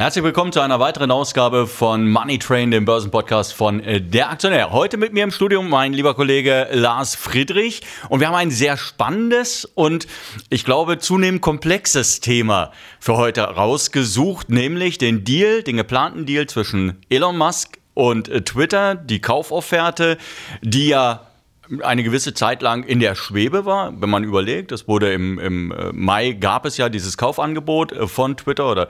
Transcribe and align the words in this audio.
Herzlich 0.00 0.24
willkommen 0.24 0.50
zu 0.50 0.60
einer 0.60 0.80
weiteren 0.80 1.10
Ausgabe 1.10 1.66
von 1.66 2.08
Money 2.08 2.38
Train, 2.38 2.70
dem 2.70 2.86
Börsenpodcast 2.86 3.52
von 3.52 3.80
äh, 3.80 4.00
Der 4.00 4.30
Aktionär. 4.30 4.70
Heute 4.70 4.96
mit 4.96 5.12
mir 5.12 5.24
im 5.24 5.30
Studium 5.30 5.68
mein 5.68 5.92
lieber 5.92 6.14
Kollege 6.14 6.68
Lars 6.72 7.14
Friedrich 7.14 7.82
und 8.08 8.20
wir 8.20 8.28
haben 8.28 8.34
ein 8.34 8.50
sehr 8.50 8.78
spannendes 8.78 9.66
und 9.66 10.06
ich 10.48 10.64
glaube 10.64 11.00
zunehmend 11.00 11.42
komplexes 11.42 12.20
Thema 12.20 12.72
für 12.98 13.18
heute 13.18 13.42
rausgesucht, 13.42 14.48
nämlich 14.48 14.96
den 14.96 15.22
Deal, 15.22 15.62
den 15.62 15.76
geplanten 15.76 16.24
Deal 16.24 16.46
zwischen 16.46 16.96
Elon 17.10 17.36
Musk 17.36 17.78
und 17.92 18.30
äh, 18.30 18.40
Twitter, 18.40 18.94
die 18.94 19.20
Kaufofferte, 19.20 20.16
die 20.62 20.88
ja 20.88 21.26
eine 21.82 22.02
gewisse 22.02 22.32
Zeit 22.32 22.62
lang 22.62 22.84
in 22.84 23.00
der 23.00 23.14
Schwebe 23.14 23.66
war, 23.66 23.92
wenn 24.00 24.08
man 24.08 24.24
überlegt. 24.24 24.72
Es 24.72 24.88
wurde 24.88 25.12
im, 25.12 25.38
im 25.38 25.72
äh, 25.72 25.92
Mai 25.92 26.32
gab 26.32 26.64
es 26.64 26.78
ja 26.78 26.88
dieses 26.88 27.18
Kaufangebot 27.18 27.94
von 28.08 28.38
Twitter 28.38 28.70
oder 28.70 28.88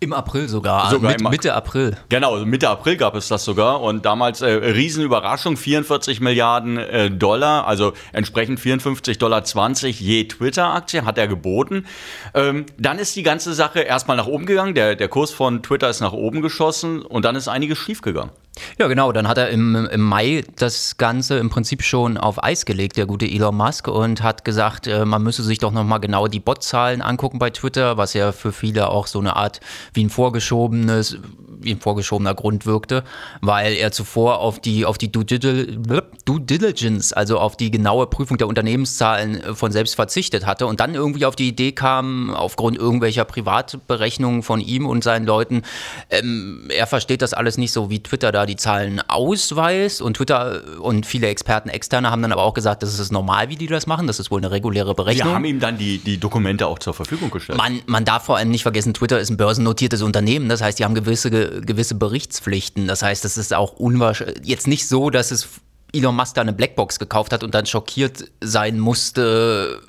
im 0.00 0.12
April 0.12 0.48
sogar, 0.48 0.90
sogar 0.90 1.12
mit, 1.12 1.30
Mitte 1.30 1.54
April. 1.54 1.96
Genau, 2.08 2.34
also 2.34 2.46
Mitte 2.46 2.68
April 2.68 2.96
gab 2.96 3.14
es 3.14 3.28
das 3.28 3.44
sogar 3.44 3.80
und 3.80 4.04
damals 4.04 4.40
äh, 4.40 4.46
Riesenüberraschung, 4.46 5.56
44 5.56 6.20
Milliarden 6.20 6.78
äh, 6.78 7.10
Dollar, 7.10 7.66
also 7.66 7.92
entsprechend 8.12 8.60
54,20 8.60 9.18
Dollar 9.18 9.42
je 9.82 10.24
Twitter-Aktie 10.24 11.04
hat 11.04 11.18
er 11.18 11.28
geboten. 11.28 11.86
Ähm, 12.34 12.66
dann 12.78 12.98
ist 12.98 13.16
die 13.16 13.22
ganze 13.22 13.54
Sache 13.54 13.80
erstmal 13.80 14.16
nach 14.16 14.26
oben 14.26 14.46
gegangen, 14.46 14.74
der, 14.74 14.96
der 14.96 15.08
Kurs 15.08 15.30
von 15.30 15.62
Twitter 15.62 15.88
ist 15.88 16.00
nach 16.00 16.12
oben 16.12 16.42
geschossen 16.42 17.02
und 17.02 17.24
dann 17.24 17.36
ist 17.36 17.48
einiges 17.48 17.78
schiefgegangen. 17.78 18.30
Ja, 18.78 18.86
genau. 18.88 19.12
Dann 19.12 19.28
hat 19.28 19.38
er 19.38 19.50
im, 19.50 19.74
im 19.74 20.00
Mai 20.00 20.44
das 20.56 20.96
Ganze 20.96 21.38
im 21.38 21.50
Prinzip 21.50 21.82
schon 21.82 22.16
auf 22.16 22.42
Eis 22.42 22.64
gelegt, 22.64 22.96
der 22.96 23.06
gute 23.06 23.26
Elon 23.26 23.56
Musk, 23.56 23.88
und 23.88 24.22
hat 24.22 24.44
gesagt, 24.44 24.86
äh, 24.86 25.04
man 25.04 25.22
müsse 25.22 25.42
sich 25.42 25.58
doch 25.58 25.72
nochmal 25.72 26.00
genau 26.00 26.26
die 26.26 26.40
Bot-Zahlen 26.40 27.02
angucken 27.02 27.38
bei 27.38 27.50
Twitter, 27.50 27.96
was 27.96 28.14
ja 28.14 28.32
für 28.32 28.52
viele 28.52 28.88
auch 28.88 29.06
so 29.06 29.18
eine 29.18 29.36
Art 29.36 29.60
wie 29.92 30.04
ein 30.04 30.10
vorgeschobenes, 30.10 31.18
wie 31.60 31.72
ein 31.72 31.80
vorgeschobener 31.80 32.34
Grund 32.34 32.66
wirkte, 32.66 33.04
weil 33.40 33.74
er 33.74 33.92
zuvor 33.92 34.38
auf 34.38 34.60
die, 34.60 34.84
auf 34.84 34.98
die 34.98 35.10
Due, 35.10 35.24
Diligence, 35.24 37.12
also 37.12 37.38
auf 37.38 37.56
die 37.56 37.70
genaue 37.70 38.06
Prüfung 38.06 38.38
der 38.38 38.46
Unternehmenszahlen 38.46 39.40
äh, 39.42 39.54
von 39.54 39.72
selbst 39.72 39.94
verzichtet 39.94 40.46
hatte 40.46 40.66
und 40.66 40.80
dann 40.80 40.94
irgendwie 40.94 41.26
auf 41.26 41.36
die 41.36 41.48
Idee 41.48 41.72
kam, 41.72 42.32
aufgrund 42.34 42.78
irgendwelcher 42.78 43.24
Privatberechnungen 43.24 44.42
von 44.42 44.60
ihm 44.60 44.86
und 44.86 45.04
seinen 45.04 45.26
Leuten, 45.26 45.62
ähm, 46.10 46.68
er 46.68 46.86
versteht 46.86 47.22
das 47.22 47.34
alles 47.34 47.58
nicht 47.58 47.72
so, 47.72 47.90
wie 47.90 48.02
Twitter 48.02 48.32
da 48.32 48.45
die 48.46 48.56
Zahlen 48.56 49.02
ausweist 49.08 50.00
und 50.00 50.14
Twitter 50.14 50.62
und 50.80 51.04
viele 51.06 51.26
Experten 51.28 51.68
externe 51.68 52.10
haben 52.10 52.22
dann 52.22 52.32
aber 52.32 52.42
auch 52.42 52.54
gesagt, 52.54 52.82
das 52.82 52.98
ist 52.98 53.12
normal, 53.12 53.48
wie 53.48 53.56
die 53.56 53.66
das 53.66 53.86
machen, 53.86 54.06
das 54.06 54.18
ist 54.18 54.30
wohl 54.30 54.40
eine 54.40 54.50
reguläre 54.50 54.94
Berechnung. 54.94 55.28
Wir 55.28 55.34
haben 55.34 55.44
ihm 55.44 55.60
dann 55.60 55.76
die, 55.78 55.98
die 55.98 56.18
Dokumente 56.18 56.66
auch 56.66 56.78
zur 56.78 56.94
Verfügung 56.94 57.30
gestellt. 57.30 57.58
Man, 57.58 57.80
man 57.86 58.04
darf 58.04 58.24
vor 58.24 58.36
allem 58.36 58.50
nicht 58.50 58.62
vergessen, 58.62 58.94
Twitter 58.94 59.20
ist 59.20 59.30
ein 59.30 59.36
börsennotiertes 59.36 60.02
Unternehmen, 60.02 60.48
das 60.48 60.62
heißt, 60.62 60.78
die 60.78 60.84
haben 60.84 60.94
gewisse, 60.94 61.30
gewisse 61.30 61.94
Berichtspflichten, 61.94 62.86
das 62.86 63.02
heißt, 63.02 63.24
es 63.24 63.36
ist 63.36 63.52
auch 63.52 63.72
unwahrscheinlich, 63.74 64.38
jetzt 64.44 64.66
nicht 64.66 64.88
so, 64.88 65.10
dass 65.10 65.30
es 65.30 65.48
Elon 65.92 66.14
Musk 66.14 66.34
da 66.34 66.42
eine 66.42 66.52
Blackbox 66.52 66.98
gekauft 66.98 67.32
hat 67.32 67.42
und 67.42 67.54
dann 67.54 67.66
schockiert 67.66 68.30
sein 68.40 68.78
musste, 68.78 69.80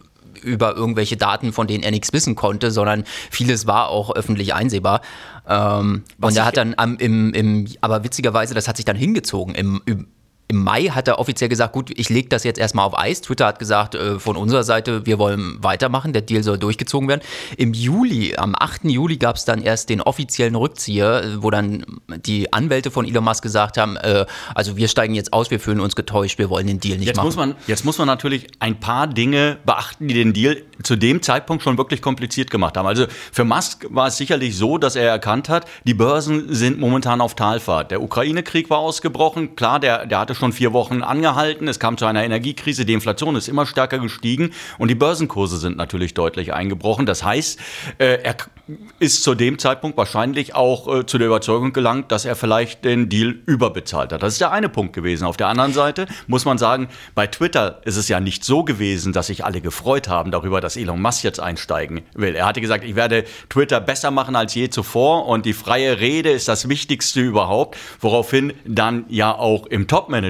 über 0.44 0.76
irgendwelche 0.76 1.18
Daten, 1.18 1.54
von 1.54 1.68
denen 1.68 1.84
er 1.84 1.92
nichts 1.92 2.14
wissen 2.14 2.36
konnte, 2.36 2.72
sondern 2.72 3.04
vieles 3.32 3.68
war 3.68 3.90
auch 3.90 4.16
öffentlich 4.16 4.54
einsehbar. 4.54 5.02
Ähm, 5.48 6.04
und 6.22 6.38
er 6.38 6.46
hat 6.46 6.58
dann 6.58 6.74
am, 6.78 6.98
im, 6.98 7.34
im, 7.34 7.68
aber 7.82 8.04
witzigerweise, 8.04 8.54
das 8.54 8.68
hat 8.68 8.78
sich 8.78 8.86
dann 8.86 8.98
hingezogen. 8.98 9.56
Im, 9.56 9.82
im 9.86 10.08
im 10.50 10.64
Mai 10.64 10.86
hat 10.86 11.08
er 11.10 11.20
offiziell 11.20 11.50
gesagt, 11.50 11.74
gut, 11.74 11.92
ich 11.98 12.10
lege 12.10 12.30
das 12.30 12.46
jetzt 12.46 12.58
erstmal 12.58 12.86
auf 12.86 12.98
Eis. 12.98 13.22
Twitter 13.22 13.48
hat 13.48 13.60
gesagt, 13.60 13.96
äh, 13.96 14.18
von 14.18 14.38
unserer 14.38 14.64
Seite, 14.64 15.06
wir 15.06 15.20
wollen 15.20 15.58
weitermachen, 15.62 16.14
der 16.14 16.22
Deal 16.22 16.42
soll 16.42 16.58
durchgezogen 16.58 17.10
werden. 17.10 17.22
Im 17.58 17.74
Juli, 17.74 18.36
am 18.38 18.56
8. 18.58 18.86
Juli 18.86 19.18
gab 19.18 19.36
es 19.36 19.44
dann 19.44 19.62
erst 19.62 19.90
den 19.90 20.02
offiziellen 20.02 20.56
Rückzieher, 20.56 21.38
wo 21.40 21.52
dann 21.52 21.86
die 22.26 22.54
Anwälte 22.54 22.92
von 22.92 23.06
Elon 23.06 23.26
Musk 23.26 23.44
gesagt 23.44 23.78
haben, 23.78 23.98
äh, 23.98 24.26
also 24.56 24.78
wir 24.78 24.88
steigen 24.88 25.16
jetzt 25.16 25.34
aus, 25.34 25.52
wir 25.52 25.60
fühlen 25.60 25.82
uns 25.82 25.98
getäuscht, 25.98 26.38
wir 26.40 26.50
wollen 26.50 26.68
den 26.68 26.80
Deal 26.80 26.98
nicht 26.98 27.08
jetzt 27.08 27.18
machen. 27.18 27.26
Muss 27.26 27.36
man, 27.36 27.56
jetzt 27.68 27.84
muss 27.84 27.98
man 27.98 28.08
natürlich 28.08 28.48
ein 28.60 28.80
paar 28.80 29.08
Dinge 29.08 29.58
beachten, 29.66 30.08
die 30.08 30.14
den 30.14 30.32
Deal 30.32 30.62
zu 30.82 30.96
dem 30.96 31.22
Zeitpunkt 31.22 31.62
schon 31.62 31.78
wirklich 31.78 32.02
kompliziert 32.02 32.52
gemacht 32.52 32.78
haben. 32.78 32.88
Also 32.88 33.06
für 33.34 33.44
Musk 33.44 33.86
war 33.90 34.08
es 34.08 34.16
sicherlich 34.16 34.56
so, 34.56 34.78
dass 34.78 34.96
er 34.96 35.10
erkannt 35.10 35.50
hat, 35.50 35.66
die 35.84 35.94
Börsen 35.94 36.54
sind 36.54 36.80
momentan 36.80 37.20
auf 37.20 37.36
Talfahrt. 37.36 37.92
Der 37.92 38.02
Ukraine-Krieg 38.02 38.70
war 38.70 38.78
ausgebrochen, 38.78 39.58
klar, 39.58 39.82
der, 39.82 40.06
der 40.06 40.20
hatte 40.20 40.37
schon 40.38 40.54
vier 40.54 40.74
Wochen 40.74 41.04
angehalten. 41.04 41.68
Es 41.68 41.80
kam 41.80 41.98
zu 41.98 42.06
einer 42.06 42.24
Energiekrise. 42.24 42.86
Die 42.86 42.94
Inflation 42.94 43.36
ist 43.36 43.48
immer 43.48 43.66
stärker 43.66 44.00
gestiegen 44.00 44.52
und 44.78 44.90
die 44.90 44.96
Börsenkurse 44.96 45.58
sind 45.58 45.78
natürlich 45.78 46.14
deutlich 46.14 46.54
eingebrochen. 46.54 47.06
Das 47.06 47.24
heißt, 47.24 47.60
äh, 47.98 48.20
er 48.24 48.36
ist 49.00 49.24
zu 49.24 49.36
dem 49.36 49.60
Zeitpunkt 49.60 49.98
wahrscheinlich 49.98 50.56
auch 50.56 50.94
äh, 50.94 51.06
zu 51.06 51.18
der 51.18 51.28
Überzeugung 51.28 51.74
gelangt, 51.74 52.12
dass 52.12 52.26
er 52.26 52.36
vielleicht 52.36 52.86
den 52.86 53.10
Deal 53.10 53.36
überbezahlt 53.46 54.12
hat. 54.12 54.24
Das 54.24 54.34
ist 54.34 54.42
der 54.42 54.52
eine 54.52 54.70
Punkt 54.70 54.94
gewesen. 54.94 55.26
Auf 55.26 55.38
der 55.38 55.48
anderen 55.48 55.74
Seite 55.74 56.08
muss 56.28 56.46
man 56.46 56.58
sagen, 56.58 56.90
bei 57.16 57.28
Twitter 57.28 57.82
ist 57.86 57.98
es 57.98 58.08
ja 58.08 58.20
nicht 58.20 58.44
so 58.44 58.64
gewesen, 58.64 59.14
dass 59.14 59.28
sich 59.28 59.46
alle 59.46 59.62
gefreut 59.62 60.08
haben 60.08 60.32
darüber, 60.32 60.62
dass 60.62 60.78
Elon 60.78 61.02
Musk 61.02 61.24
jetzt 61.24 61.40
einsteigen 61.40 62.02
will. 62.14 62.36
Er 62.36 62.46
hatte 62.46 62.62
gesagt, 62.62 62.84
ich 62.84 62.96
werde 62.96 63.24
Twitter 63.50 63.80
besser 63.80 64.12
machen 64.12 64.36
als 64.36 64.54
je 64.54 64.70
zuvor 64.70 65.26
und 65.28 65.46
die 65.46 65.54
freie 65.54 66.00
Rede 66.00 66.30
ist 66.30 66.48
das 66.48 66.70
Wichtigste 66.70 67.22
überhaupt, 67.22 67.78
woraufhin 68.00 68.54
dann 68.66 69.06
ja 69.10 69.34
auch 69.34 69.66
im 69.66 69.88
Top-Management 69.88 70.27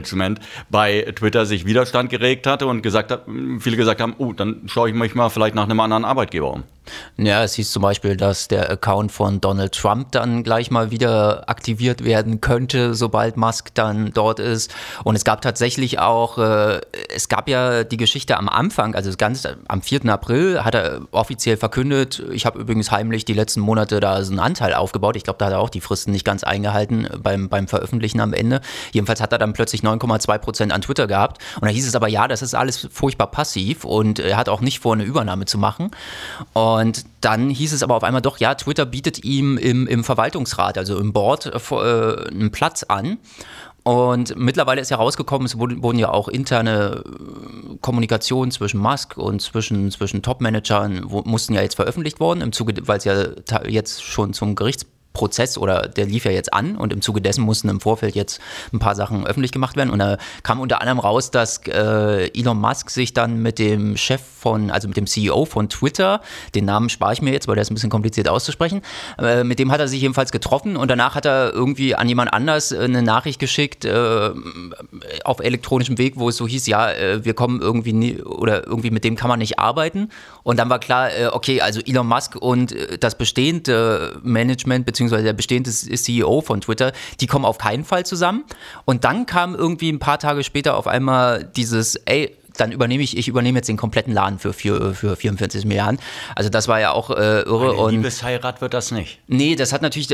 bei 0.69 1.01
Twitter 1.15 1.45
sich 1.45 1.65
Widerstand 1.65 2.09
geregt 2.09 2.47
hatte 2.47 2.67
und 2.67 2.81
gesagt 2.81 3.11
hat, 3.11 3.25
viele 3.59 3.77
gesagt 3.77 4.01
haben, 4.01 4.15
oh, 4.17 4.33
dann 4.33 4.63
schaue 4.67 4.89
ich 4.89 4.95
mich 4.95 5.15
mal 5.15 5.29
vielleicht 5.29 5.55
nach 5.55 5.65
einem 5.65 5.79
anderen 5.79 6.05
Arbeitgeber 6.05 6.51
um. 6.51 6.63
Ja, 7.17 7.43
es 7.43 7.53
hieß 7.55 7.71
zum 7.71 7.81
Beispiel, 7.81 8.17
dass 8.17 8.47
der 8.47 8.69
Account 8.69 9.11
von 9.11 9.41
Donald 9.41 9.73
Trump 9.73 10.11
dann 10.11 10.43
gleich 10.43 10.71
mal 10.71 10.91
wieder 10.91 11.49
aktiviert 11.49 12.03
werden 12.03 12.41
könnte, 12.41 12.93
sobald 12.93 13.37
Musk 13.37 13.73
dann 13.73 14.11
dort 14.13 14.39
ist. 14.39 14.73
Und 15.03 15.15
es 15.15 15.23
gab 15.23 15.41
tatsächlich 15.41 15.99
auch, 15.99 16.37
äh, 16.37 16.81
es 17.13 17.29
gab 17.29 17.49
ja 17.49 17.83
die 17.83 17.97
Geschichte 17.97 18.37
am 18.37 18.49
Anfang, 18.49 18.95
also 18.95 19.11
ganz 19.17 19.47
am 19.67 19.81
4. 19.81 20.05
April 20.05 20.63
hat 20.63 20.75
er 20.75 21.01
offiziell 21.11 21.57
verkündet, 21.57 22.23
ich 22.31 22.45
habe 22.45 22.59
übrigens 22.59 22.91
heimlich 22.91 23.25
die 23.25 23.33
letzten 23.33 23.61
Monate 23.61 23.99
da 23.99 24.23
so 24.23 24.31
einen 24.31 24.39
Anteil 24.39 24.73
aufgebaut. 24.73 25.15
Ich 25.15 25.23
glaube, 25.23 25.39
da 25.39 25.45
hat 25.47 25.53
er 25.53 25.59
auch 25.59 25.69
die 25.69 25.81
Fristen 25.81 26.11
nicht 26.11 26.25
ganz 26.25 26.43
eingehalten 26.43 27.07
beim, 27.21 27.49
beim 27.49 27.67
Veröffentlichen 27.67 28.19
am 28.19 28.33
Ende. 28.33 28.61
Jedenfalls 28.91 29.21
hat 29.21 29.31
er 29.31 29.37
dann 29.37 29.53
plötzlich 29.53 29.81
9,2 29.81 30.37
Prozent 30.37 30.71
an 30.71 30.81
Twitter 30.81 31.07
gehabt. 31.07 31.41
Und 31.55 31.65
da 31.65 31.69
hieß 31.69 31.87
es 31.87 31.95
aber, 31.95 32.07
ja, 32.07 32.27
das 32.27 32.41
ist 32.41 32.53
alles 32.53 32.87
furchtbar 32.91 33.27
passiv 33.27 33.85
und 33.85 34.19
er 34.19 34.37
hat 34.37 34.49
auch 34.49 34.61
nicht 34.61 34.79
vor, 34.79 34.93
eine 34.93 35.03
Übernahme 35.03 35.45
zu 35.45 35.57
machen. 35.57 35.91
Und 36.53 36.76
und 36.77 37.05
dann 37.21 37.49
hieß 37.49 37.73
es 37.73 37.81
aber 37.81 37.95
auf 37.95 38.03
einmal 38.03 38.21
doch, 38.21 38.37
ja, 38.37 38.53
Twitter 38.53 38.85
bietet 38.85 39.23
ihm 39.23 39.57
im, 39.57 39.87
im 39.87 40.03
Verwaltungsrat, 40.03 40.77
also 40.77 40.99
im 40.99 41.11
Board, 41.11 41.47
äh, 41.47 41.75
äh 41.75 42.27
einen 42.29 42.51
Platz 42.51 42.83
an. 42.83 43.17
Und 43.83 44.35
mittlerweile 44.35 44.81
ist 44.81 44.91
ja 44.91 44.97
rausgekommen, 44.97 45.45
es 45.45 45.57
wurden, 45.57 45.97
ja 45.97 46.11
auch 46.11 46.27
interne 46.27 47.03
äh, 47.05 47.77
Kommunikationen 47.81 48.51
zwischen 48.51 48.79
Musk 48.79 49.17
und 49.17 49.41
zwischen, 49.41 49.89
zwischen 49.91 50.21
Top-Managern 50.21 51.05
mussten 51.05 51.53
ja 51.53 51.61
jetzt 51.61 51.75
veröffentlicht 51.75 52.19
worden, 52.19 52.41
im 52.41 52.51
Zuge, 52.51 52.73
weil 52.85 52.97
es 52.97 53.05
ja 53.05 53.25
jetzt 53.65 54.03
schon 54.03 54.33
zum 54.33 54.55
Gerichts 54.55 54.85
Prozess 55.17 55.57
oder 55.57 55.87
der 55.87 56.05
lief 56.05 56.25
ja 56.25 56.31
jetzt 56.31 56.53
an 56.53 56.75
und 56.75 56.93
im 56.93 57.01
Zuge 57.01 57.21
dessen 57.21 57.43
mussten 57.43 57.69
im 57.69 57.81
Vorfeld 57.81 58.13
jetzt 58.13 58.39
ein 58.71 58.77
paar 58.77 58.93
Sachen 58.93 59.25
öffentlich 59.25 59.51
gemacht 59.51 59.75
werden. 59.75 59.89
Und 59.89 59.97
da 59.97 60.17
kam 60.43 60.59
unter 60.59 60.79
anderem 60.79 60.99
raus, 60.99 61.31
dass 61.31 61.61
äh, 61.65 62.29
Elon 62.39 62.59
Musk 62.59 62.91
sich 62.91 63.15
dann 63.15 63.41
mit 63.41 63.57
dem 63.57 63.97
Chef 63.97 64.21
von, 64.21 64.69
also 64.69 64.87
mit 64.87 64.95
dem 64.95 65.07
CEO 65.07 65.45
von 65.45 65.69
Twitter, 65.69 66.21
den 66.53 66.65
Namen 66.65 66.89
spare 66.89 67.13
ich 67.13 67.21
mir 67.23 67.31
jetzt, 67.31 67.47
weil 67.47 67.55
der 67.55 67.63
ist 67.63 67.71
ein 67.71 67.73
bisschen 67.73 67.89
kompliziert 67.89 68.29
auszusprechen, 68.29 68.83
äh, 69.17 69.43
mit 69.43 69.57
dem 69.57 69.71
hat 69.71 69.79
er 69.79 69.87
sich 69.87 70.01
jedenfalls 70.01 70.31
getroffen 70.31 70.77
und 70.77 70.91
danach 70.91 71.15
hat 71.15 71.25
er 71.25 71.51
irgendwie 71.51 71.95
an 71.95 72.07
jemand 72.07 72.31
anders 72.31 72.71
äh, 72.71 72.77
eine 72.79 73.01
Nachricht 73.01 73.39
geschickt 73.39 73.85
äh, 73.85 74.29
auf 75.23 75.39
elektronischem 75.39 75.97
Weg, 75.97 76.13
wo 76.17 76.29
es 76.29 76.37
so 76.37 76.47
hieß, 76.47 76.67
ja, 76.67 76.91
äh, 76.91 77.25
wir 77.25 77.33
kommen 77.33 77.59
irgendwie 77.59 77.93
nie, 77.93 78.21
oder 78.21 78.67
irgendwie 78.67 78.91
mit 78.91 79.03
dem 79.03 79.15
kann 79.15 79.29
man 79.29 79.39
nicht 79.39 79.57
arbeiten. 79.57 80.09
Und 80.43 80.59
dann 80.59 80.69
war 80.69 80.79
klar, 80.79 81.09
äh, 81.09 81.27
okay, 81.31 81.61
also 81.61 81.81
Elon 81.81 82.07
Musk 82.07 82.35
und 82.35 82.75
das 82.99 83.17
bestehende 83.17 84.19
Management 84.21 84.85
bzw 84.85 85.06
beziehungsweise 85.07 85.23
der 85.23 85.33
bestehende 85.33 85.71
CEO 85.71 86.41
von 86.41 86.61
Twitter, 86.61 86.91
die 87.19 87.27
kommen 87.27 87.45
auf 87.45 87.57
keinen 87.57 87.83
Fall 87.83 88.05
zusammen. 88.05 88.43
Und 88.85 89.03
dann 89.03 89.25
kam 89.25 89.55
irgendwie 89.55 89.91
ein 89.91 89.99
paar 89.99 90.19
Tage 90.19 90.43
später 90.43 90.77
auf 90.77 90.87
einmal 90.87 91.43
dieses, 91.55 91.95
ey, 92.05 92.35
dann 92.57 92.71
übernehme 92.71 93.03
ich, 93.03 93.17
ich 93.17 93.27
übernehme 93.27 93.59
jetzt 93.59 93.67
den 93.67 93.77
kompletten 93.77 94.13
Laden 94.13 94.39
für, 94.39 94.53
für, 94.53 94.93
für 94.93 95.15
44 95.15 95.65
Milliarden. 95.65 95.99
Also 96.35 96.49
das 96.49 96.67
war 96.67 96.79
ja 96.79 96.91
auch 96.91 97.09
äh, 97.09 97.41
irre. 97.41 97.71
Eine 97.71 97.73
und 97.73 97.91
Liebesheirat 97.93 98.61
wird 98.61 98.73
das 98.73 98.91
nicht. 98.91 99.19
Nee, 99.27 99.55
das 99.55 99.73
hat 99.73 99.81
natürlich, 99.81 100.09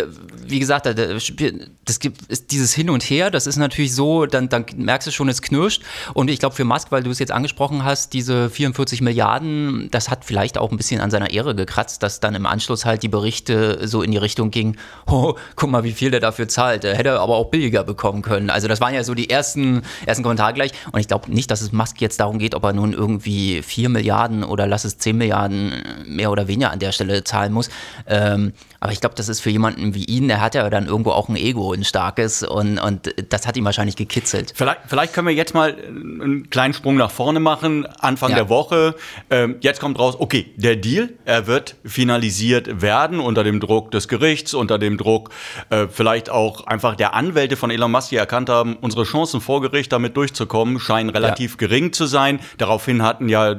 wie 0.45 0.59
gesagt, 0.59 0.87
das 0.87 1.99
gibt 1.99 2.23
ist 2.27 2.51
dieses 2.51 2.73
Hin 2.73 2.89
und 2.89 3.03
Her, 3.03 3.31
das 3.31 3.47
ist 3.47 3.57
natürlich 3.57 3.93
so, 3.93 4.25
dann, 4.25 4.49
dann 4.49 4.65
merkst 4.75 5.07
du 5.07 5.11
schon, 5.11 5.29
es 5.29 5.41
knirscht. 5.41 5.83
Und 6.13 6.29
ich 6.29 6.39
glaube 6.39 6.55
für 6.55 6.65
Musk, 6.65 6.91
weil 6.91 7.03
du 7.03 7.11
es 7.11 7.19
jetzt 7.19 7.31
angesprochen 7.31 7.83
hast, 7.83 8.13
diese 8.13 8.49
44 8.49 9.01
Milliarden, 9.01 9.89
das 9.91 10.09
hat 10.09 10.25
vielleicht 10.25 10.57
auch 10.57 10.71
ein 10.71 10.77
bisschen 10.77 11.01
an 11.01 11.11
seiner 11.11 11.31
Ehre 11.31 11.55
gekratzt, 11.55 12.03
dass 12.03 12.19
dann 12.19 12.35
im 12.35 12.45
Anschluss 12.45 12.85
halt 12.85 13.03
die 13.03 13.07
Berichte 13.07 13.87
so 13.87 14.01
in 14.01 14.11
die 14.11 14.17
Richtung 14.17 14.51
gingen, 14.51 14.77
oh, 15.07 15.35
guck 15.55 15.69
mal, 15.69 15.83
wie 15.83 15.91
viel 15.91 16.11
der 16.11 16.19
dafür 16.19 16.47
zahlt. 16.47 16.83
Er 16.83 16.95
hätte 16.95 17.19
aber 17.19 17.35
auch 17.35 17.49
billiger 17.49 17.83
bekommen 17.83 18.21
können. 18.21 18.49
Also 18.49 18.67
das 18.67 18.81
waren 18.81 18.93
ja 18.93 19.03
so 19.03 19.13
die 19.13 19.29
ersten, 19.29 19.83
ersten 20.05 20.23
Kommentare 20.23 20.53
gleich. 20.53 20.71
Und 20.91 20.99
ich 20.99 21.07
glaube 21.07 21.31
nicht, 21.31 21.51
dass 21.51 21.61
es 21.61 21.71
Musk 21.71 22.01
jetzt 22.01 22.19
darum 22.19 22.32
geht, 22.39 22.55
ob 22.55 22.63
er 22.63 22.73
nun 22.73 22.93
irgendwie 22.93 23.61
4 23.61 23.89
Milliarden 23.89 24.43
oder 24.43 24.67
lass 24.67 24.85
es 24.85 24.97
10 24.97 25.17
Milliarden 25.17 25.83
mehr 26.05 26.31
oder 26.31 26.47
weniger 26.47 26.71
an 26.71 26.79
der 26.79 26.91
Stelle 26.91 27.23
zahlen 27.23 27.53
muss. 27.53 27.69
Ähm, 28.07 28.53
aber 28.83 28.91
ich 28.91 28.99
glaube, 28.99 29.15
das 29.15 29.29
ist 29.29 29.39
für 29.39 29.49
jemanden 29.49 29.95
wie 29.95 30.03
ihn, 30.03 30.27
der 30.27 30.41
hat 30.41 30.55
ja 30.55 30.69
dann 30.69 30.87
irgendwo 30.87 31.11
auch 31.11 31.29
ein 31.29 31.37
Ego, 31.37 31.71
ein 31.71 31.85
starkes 31.85 32.43
und, 32.43 32.77
und 32.79 33.15
das 33.29 33.47
hat 33.47 33.55
ihn 33.55 33.63
wahrscheinlich 33.63 33.95
gekitzelt. 33.95 34.51
Vielleicht, 34.53 34.81
vielleicht 34.87 35.13
können 35.13 35.25
wir 35.25 35.33
jetzt 35.33 35.53
mal 35.53 35.73
einen 35.73 36.49
kleinen 36.49 36.73
Sprung 36.73 36.97
nach 36.97 37.09
vorne 37.09 37.39
machen, 37.39 37.85
Anfang 37.99 38.31
ja. 38.31 38.35
der 38.35 38.49
Woche. 38.49 38.95
Ähm, 39.29 39.55
jetzt 39.61 39.79
kommt 39.79 39.97
raus, 39.97 40.15
okay, 40.19 40.51
der 40.57 40.75
Deal, 40.75 41.13
er 41.23 41.47
wird 41.47 41.77
finalisiert 41.85 42.81
werden 42.81 43.21
unter 43.21 43.45
dem 43.45 43.61
Druck 43.61 43.91
des 43.91 44.09
Gerichts, 44.09 44.53
unter 44.53 44.77
dem 44.77 44.97
Druck 44.97 45.29
äh, 45.69 45.87
vielleicht 45.87 46.29
auch 46.29 46.67
einfach 46.67 46.97
der 46.97 47.13
Anwälte 47.13 47.55
von 47.55 47.71
Elon 47.71 47.89
Musk, 47.89 48.09
die 48.09 48.17
erkannt 48.17 48.49
haben, 48.49 48.75
unsere 48.81 49.05
Chancen 49.05 49.39
vor 49.39 49.61
Gericht 49.61 49.93
damit 49.93 50.17
durchzukommen, 50.17 50.81
scheinen 50.81 51.09
relativ 51.09 51.51
ja. 51.51 51.67
gering 51.67 51.93
zu 51.93 52.05
sein. 52.05 52.41
Daraufhin 52.57 53.01
hatten 53.01 53.29
ja 53.29 53.55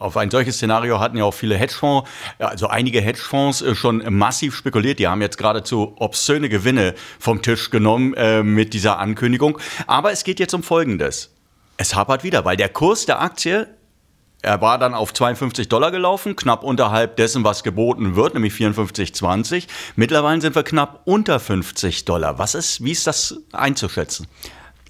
auf 0.00 0.16
ein 0.16 0.32
solches 0.32 0.56
Szenario 0.56 0.98
hatten 0.98 1.16
ja 1.16 1.22
auch 1.22 1.34
viele 1.34 1.56
Hedgefonds, 1.56 2.10
also 2.40 2.66
einige 2.66 3.00
Hedgefonds 3.00 3.62
äh, 3.62 3.76
schon 3.76 4.02
massiv 4.10 4.31
massiv 4.32 4.56
spekuliert. 4.56 4.98
Die 4.98 5.06
haben 5.06 5.20
jetzt 5.20 5.36
geradezu 5.36 5.94
obszöne 5.98 6.48
Gewinne 6.48 6.94
vom 7.18 7.42
Tisch 7.42 7.68
genommen 7.68 8.14
äh, 8.14 8.42
mit 8.42 8.72
dieser 8.72 8.98
Ankündigung. 8.98 9.58
Aber 9.86 10.10
es 10.10 10.24
geht 10.24 10.40
jetzt 10.40 10.54
um 10.54 10.62
Folgendes. 10.62 11.34
Es 11.76 11.94
hapert 11.94 12.24
wieder, 12.24 12.46
weil 12.46 12.56
der 12.56 12.70
Kurs 12.70 13.04
der 13.04 13.20
Aktie 13.20 13.68
er 14.44 14.60
war 14.60 14.76
dann 14.78 14.92
auf 14.92 15.14
52 15.14 15.68
Dollar 15.68 15.92
gelaufen, 15.92 16.34
knapp 16.34 16.64
unterhalb 16.64 17.16
dessen, 17.16 17.44
was 17.44 17.62
geboten 17.62 18.16
wird, 18.16 18.34
nämlich 18.34 18.52
54,20. 18.54 19.68
Mittlerweile 19.94 20.40
sind 20.40 20.56
wir 20.56 20.64
knapp 20.64 21.02
unter 21.04 21.38
50 21.38 22.06
Dollar. 22.06 22.40
Was 22.40 22.56
ist, 22.56 22.82
wie 22.82 22.90
ist 22.90 23.06
das 23.06 23.36
einzuschätzen? 23.52 24.26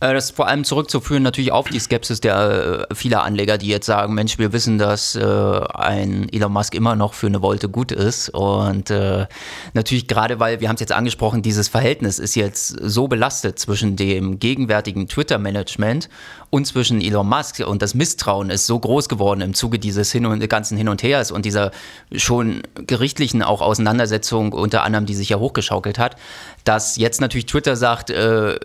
Äh, 0.02 0.14
das 0.14 0.26
ist 0.26 0.36
vor 0.36 0.48
allem 0.48 0.64
zurückzuführen 0.64 1.22
natürlich 1.22 1.52
auf 1.52 1.68
die 1.68 1.78
Skepsis 1.78 2.20
der 2.20 2.86
äh, 2.90 2.94
vieler 2.94 3.22
Anleger, 3.22 3.56
die 3.56 3.68
jetzt 3.68 3.86
sagen, 3.86 4.14
Mensch, 4.14 4.36
wir 4.36 4.52
wissen, 4.52 4.76
dass 4.76 5.14
äh, 5.14 5.22
ein 5.22 6.28
Elon 6.32 6.52
Musk 6.52 6.74
immer 6.74 6.96
noch 6.96 7.14
für 7.14 7.28
eine 7.28 7.40
Wolte 7.40 7.68
gut 7.68 7.92
ist. 7.92 8.28
Und 8.30 8.90
äh, 8.90 9.26
natürlich 9.74 10.08
gerade, 10.08 10.40
weil, 10.40 10.60
wir 10.60 10.68
haben 10.68 10.74
es 10.74 10.80
jetzt 10.80 10.92
angesprochen, 10.92 11.42
dieses 11.42 11.68
Verhältnis 11.68 12.18
ist 12.18 12.34
jetzt 12.34 12.68
so 12.68 13.06
belastet 13.06 13.60
zwischen 13.60 13.94
dem 13.94 14.40
gegenwärtigen 14.40 15.06
Twitter-Management 15.06 16.08
und 16.50 16.66
zwischen 16.66 17.00
Elon 17.00 17.28
Musk 17.28 17.60
und 17.60 17.80
das 17.80 17.94
Misstrauen 17.94 18.50
ist 18.50 18.66
so 18.66 18.78
groß 18.78 19.08
geworden 19.08 19.40
im 19.40 19.54
Zuge 19.54 19.78
dieses 19.78 20.10
Hin 20.10 20.26
und, 20.26 20.46
ganzen 20.48 20.76
Hin 20.76 20.88
und 20.88 21.02
Hers 21.04 21.30
und 21.30 21.44
dieser 21.44 21.70
schon 22.14 22.62
gerichtlichen 22.86 23.42
auch 23.42 23.60
Auseinandersetzung 23.60 24.52
unter 24.52 24.82
anderem, 24.82 25.06
die 25.06 25.14
sich 25.14 25.28
ja 25.28 25.38
hochgeschaukelt 25.38 25.98
hat, 25.98 26.16
dass 26.64 26.96
jetzt 26.96 27.20
natürlich 27.20 27.46
Twitter 27.46 27.76
sagt, 27.76 28.10
äh, 28.10 28.58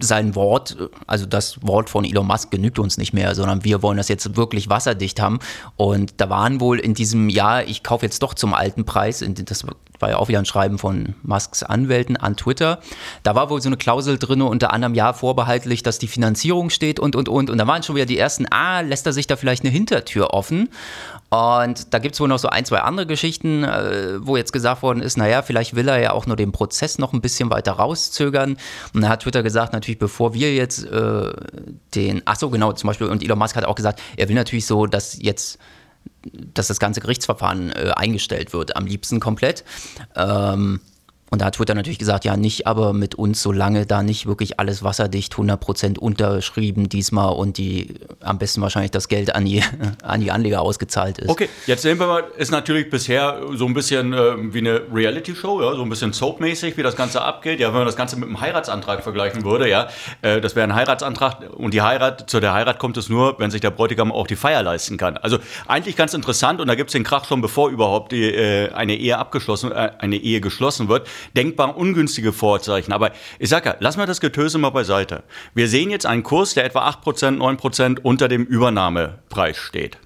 sein 0.00 0.34
Wort, 0.34 0.76
also 1.06 1.26
das 1.26 1.58
Wort 1.62 1.90
von 1.90 2.04
Elon 2.04 2.26
Musk 2.26 2.50
genügt 2.50 2.78
uns 2.78 2.98
nicht 2.98 3.12
mehr, 3.12 3.34
sondern 3.34 3.64
wir 3.64 3.82
wollen 3.82 3.96
das 3.96 4.08
jetzt 4.08 4.36
wirklich 4.36 4.68
wasserdicht 4.68 5.20
haben. 5.20 5.38
Und 5.76 6.14
da 6.18 6.30
waren 6.30 6.60
wohl 6.60 6.78
in 6.78 6.94
diesem 6.94 7.28
Jahr, 7.28 7.64
ich 7.64 7.82
kaufe 7.82 8.06
jetzt 8.06 8.22
doch 8.22 8.34
zum 8.34 8.54
alten 8.54 8.84
Preis, 8.84 9.24
das 9.26 9.64
war 9.98 10.10
ja 10.10 10.16
auch 10.16 10.28
wieder 10.28 10.38
ein 10.38 10.46
Schreiben 10.46 10.78
von 10.78 11.14
Musks 11.22 11.62
Anwälten 11.62 12.16
an 12.16 12.36
Twitter, 12.36 12.80
da 13.22 13.34
war 13.34 13.50
wohl 13.50 13.60
so 13.60 13.68
eine 13.68 13.76
Klausel 13.76 14.18
drin, 14.18 14.42
unter 14.42 14.72
anderem 14.72 14.94
ja 14.94 15.12
vorbehaltlich, 15.12 15.82
dass 15.82 15.98
die 15.98 16.08
Finanzierung 16.08 16.70
steht 16.70 16.98
und, 16.98 17.16
und, 17.16 17.28
und. 17.28 17.50
Und 17.50 17.58
da 17.58 17.66
waren 17.66 17.82
schon 17.82 17.96
wieder 17.96 18.06
die 18.06 18.18
ersten, 18.18 18.46
ah, 18.50 18.80
lässt 18.80 19.06
er 19.06 19.12
sich 19.12 19.26
da 19.26 19.36
vielleicht 19.36 19.64
eine 19.64 19.72
Hintertür 19.72 20.32
offen? 20.32 20.68
Und 21.30 21.94
da 21.94 22.00
gibt 22.00 22.14
es 22.14 22.20
wohl 22.20 22.26
noch 22.28 22.40
so 22.40 22.48
ein, 22.48 22.64
zwei 22.64 22.80
andere 22.80 23.06
Geschichten, 23.06 23.62
äh, 23.62 24.18
wo 24.20 24.36
jetzt 24.36 24.52
gesagt 24.52 24.82
worden 24.82 25.00
ist, 25.00 25.16
naja, 25.16 25.42
vielleicht 25.42 25.76
will 25.76 25.88
er 25.88 26.00
ja 26.00 26.12
auch 26.12 26.26
nur 26.26 26.36
den 26.36 26.50
Prozess 26.50 26.98
noch 26.98 27.12
ein 27.12 27.20
bisschen 27.20 27.50
weiter 27.50 27.72
rauszögern. 27.72 28.56
Und 28.92 29.00
da 29.02 29.08
hat 29.08 29.22
Twitter 29.22 29.44
gesagt, 29.44 29.72
natürlich, 29.72 30.00
bevor 30.00 30.34
wir 30.34 30.52
jetzt 30.54 30.84
äh, 30.84 31.32
den, 31.94 32.22
ach 32.24 32.36
so, 32.36 32.50
genau, 32.50 32.72
zum 32.72 32.88
Beispiel, 32.88 33.06
und 33.06 33.22
Elon 33.22 33.38
Musk 33.38 33.54
hat 33.54 33.64
auch 33.64 33.76
gesagt, 33.76 34.02
er 34.16 34.28
will 34.28 34.34
natürlich 34.34 34.66
so, 34.66 34.86
dass 34.86 35.20
jetzt 35.22 35.58
dass 36.22 36.66
das 36.66 36.78
ganze 36.78 37.00
Gerichtsverfahren 37.00 37.72
äh, 37.72 37.92
eingestellt 37.96 38.52
wird, 38.52 38.76
am 38.76 38.86
liebsten 38.86 39.20
komplett. 39.20 39.64
Ähm, 40.16 40.80
und 41.30 41.40
da 41.40 41.46
hat 41.46 41.54
Twitter 41.54 41.74
natürlich 41.74 42.00
gesagt, 42.00 42.24
ja, 42.24 42.36
nicht, 42.36 42.66
aber 42.66 42.92
mit 42.92 43.14
uns, 43.14 43.40
solange 43.40 43.86
da 43.86 44.02
nicht 44.02 44.26
wirklich 44.26 44.58
alles 44.58 44.82
wasserdicht 44.82 45.34
100% 45.34 45.96
unterschrieben 45.96 46.88
diesmal 46.88 47.32
und 47.32 47.56
die 47.56 47.94
am 48.20 48.38
besten 48.38 48.60
wahrscheinlich 48.62 48.90
das 48.90 49.06
Geld 49.06 49.32
an 49.34 49.44
die, 49.44 49.62
an 50.02 50.20
die 50.20 50.32
Anleger 50.32 50.60
ausgezahlt 50.60 51.18
ist. 51.18 51.28
Okay, 51.28 51.48
jetzt 51.66 51.82
sehen 51.82 52.00
wir 52.00 52.08
mal, 52.08 52.24
ist 52.36 52.50
natürlich 52.50 52.90
bisher 52.90 53.40
so 53.54 53.66
ein 53.66 53.74
bisschen 53.74 54.12
äh, 54.12 54.52
wie 54.52 54.58
eine 54.58 54.82
Reality-Show, 54.92 55.62
ja, 55.62 55.76
so 55.76 55.82
ein 55.82 55.88
bisschen 55.88 56.12
soapmäßig, 56.12 56.76
wie 56.76 56.82
das 56.82 56.96
Ganze 56.96 57.22
abgeht. 57.22 57.60
Ja, 57.60 57.68
wenn 57.68 57.78
man 57.78 57.86
das 57.86 57.96
Ganze 57.96 58.16
mit 58.16 58.28
einem 58.28 58.40
Heiratsantrag 58.40 59.04
vergleichen 59.04 59.44
würde, 59.44 59.68
ja, 59.68 59.86
äh, 60.22 60.40
das 60.40 60.56
wäre 60.56 60.66
ein 60.66 60.74
Heiratsantrag 60.74 61.48
und 61.54 61.74
die 61.74 61.82
Heirat, 61.82 62.28
zu 62.28 62.40
der 62.40 62.54
Heirat 62.54 62.80
kommt 62.80 62.96
es 62.96 63.08
nur, 63.08 63.38
wenn 63.38 63.52
sich 63.52 63.60
der 63.60 63.70
Bräutigam 63.70 64.10
auch 64.10 64.26
die 64.26 64.36
Feier 64.36 64.64
leisten 64.64 64.96
kann. 64.96 65.16
Also 65.16 65.38
eigentlich 65.68 65.94
ganz 65.94 66.12
interessant 66.12 66.60
und 66.60 66.66
da 66.66 66.74
gibt 66.74 66.90
es 66.90 66.92
den 66.92 67.04
Krach 67.04 67.24
schon, 67.24 67.40
bevor 67.40 67.70
überhaupt 67.70 68.10
die, 68.10 68.24
äh, 68.24 68.72
eine 68.72 68.96
Ehe 68.96 69.16
abgeschlossen, 69.16 69.70
äh, 69.70 69.92
eine 69.98 70.16
Ehe 70.16 70.40
geschlossen 70.40 70.88
wird 70.88 71.06
denkbar 71.36 71.76
ungünstige 71.76 72.32
Vorzeichen. 72.32 72.92
Aber 72.92 73.12
ich 73.38 73.48
sage 73.48 73.70
ja, 73.70 73.76
lass 73.80 73.96
mal 73.96 74.06
das 74.06 74.20
Getöse 74.20 74.58
mal 74.58 74.70
beiseite. 74.70 75.24
Wir 75.54 75.68
sehen 75.68 75.90
jetzt 75.90 76.06
einen 76.06 76.22
Kurs, 76.22 76.54
der 76.54 76.64
etwa 76.64 76.88
8%, 76.88 77.38
9% 77.38 78.00
unter 78.02 78.28
dem 78.28 78.44
Übernahmepreis 78.44 79.56
steht. 79.56 79.98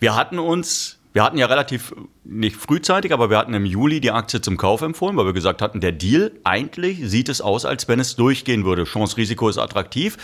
Wir 0.00 0.14
hatten 0.14 0.38
uns 0.38 0.98
wir 1.14 1.22
hatten 1.22 1.38
ja 1.38 1.46
relativ, 1.46 1.94
nicht 2.24 2.56
frühzeitig, 2.56 3.12
aber 3.12 3.30
wir 3.30 3.38
hatten 3.38 3.54
im 3.54 3.64
Juli 3.64 4.00
die 4.00 4.10
Aktie 4.10 4.40
zum 4.40 4.56
Kauf 4.56 4.82
empfohlen, 4.82 5.16
weil 5.16 5.26
wir 5.26 5.32
gesagt 5.32 5.62
hatten, 5.62 5.80
der 5.80 5.92
Deal, 5.92 6.32
eigentlich 6.42 6.98
sieht 7.08 7.28
es 7.28 7.40
aus, 7.40 7.64
als 7.64 7.86
wenn 7.86 8.00
es 8.00 8.16
durchgehen 8.16 8.64
würde. 8.64 8.82
Chance-Risiko 8.82 9.48
ist 9.48 9.58
attraktiv. 9.58 10.16